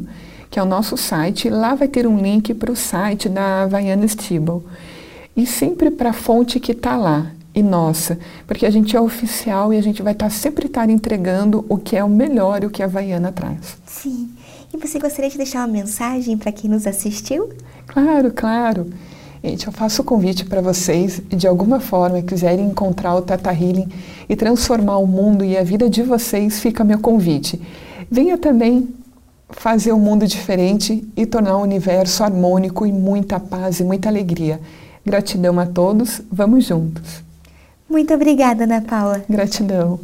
que 0.50 0.58
é 0.58 0.62
o 0.62 0.66
nosso 0.66 0.98
site. 0.98 1.48
Lá 1.48 1.74
vai 1.74 1.88
ter 1.88 2.06
um 2.06 2.18
link 2.20 2.52
para 2.52 2.70
o 2.70 2.76
site 2.76 3.28
da 3.28 3.62
Havaiana 3.62 4.06
Stibble. 4.06 4.62
E 5.34 5.46
sempre 5.46 5.90
para 5.90 6.10
a 6.10 6.12
fonte 6.12 6.60
que 6.60 6.72
está 6.72 6.96
lá, 6.96 7.32
e 7.54 7.62
nossa, 7.62 8.18
porque 8.46 8.66
a 8.66 8.70
gente 8.70 8.94
é 8.94 9.00
oficial 9.00 9.72
e 9.72 9.78
a 9.78 9.82
gente 9.82 10.02
vai 10.02 10.12
estar 10.12 10.26
tá 10.26 10.30
sempre 10.30 10.66
estar 10.66 10.90
entregando 10.90 11.64
o 11.68 11.78
que 11.78 11.96
é 11.96 12.04
o 12.04 12.08
melhor 12.08 12.62
e 12.62 12.66
o 12.66 12.70
que 12.70 12.82
a 12.82 12.86
Havaiana 12.86 13.32
traz. 13.32 13.78
Sim. 13.86 14.30
E 14.72 14.76
você 14.76 14.98
gostaria 14.98 15.30
de 15.30 15.36
deixar 15.36 15.60
uma 15.60 15.68
mensagem 15.68 16.36
para 16.36 16.52
quem 16.52 16.70
nos 16.70 16.86
assistiu? 16.86 17.50
Claro, 17.86 18.32
claro. 18.32 18.86
Gente, 19.42 19.66
eu 19.66 19.72
faço 19.72 20.02
o 20.02 20.04
convite 20.04 20.44
para 20.44 20.60
vocês 20.60 21.22
de 21.28 21.46
alguma 21.46 21.80
forma 21.80 22.20
quiserem 22.22 22.66
encontrar 22.66 23.14
o 23.14 23.22
Tata 23.22 23.52
Healing 23.52 23.88
e 24.28 24.34
transformar 24.34 24.98
o 24.98 25.06
mundo 25.06 25.44
e 25.44 25.56
a 25.56 25.62
vida 25.62 25.88
de 25.88 26.02
vocês, 26.02 26.60
fica 26.60 26.82
meu 26.84 26.98
convite. 26.98 27.60
Venha 28.10 28.36
também 28.36 28.88
fazer 29.50 29.92
um 29.92 29.98
mundo 29.98 30.26
diferente 30.26 31.06
e 31.16 31.24
tornar 31.24 31.56
o 31.56 31.62
universo 31.62 32.22
harmônico 32.24 32.84
e 32.84 32.92
muita 32.92 33.38
paz 33.40 33.80
e 33.80 33.84
muita 33.84 34.08
alegria. 34.08 34.60
Gratidão 35.04 35.58
a 35.58 35.66
todos, 35.66 36.20
vamos 36.30 36.64
juntos. 36.64 37.22
Muito 37.88 38.12
obrigada, 38.12 38.64
Ana 38.64 38.82
Paula. 38.82 39.22
Gratidão. 39.28 39.98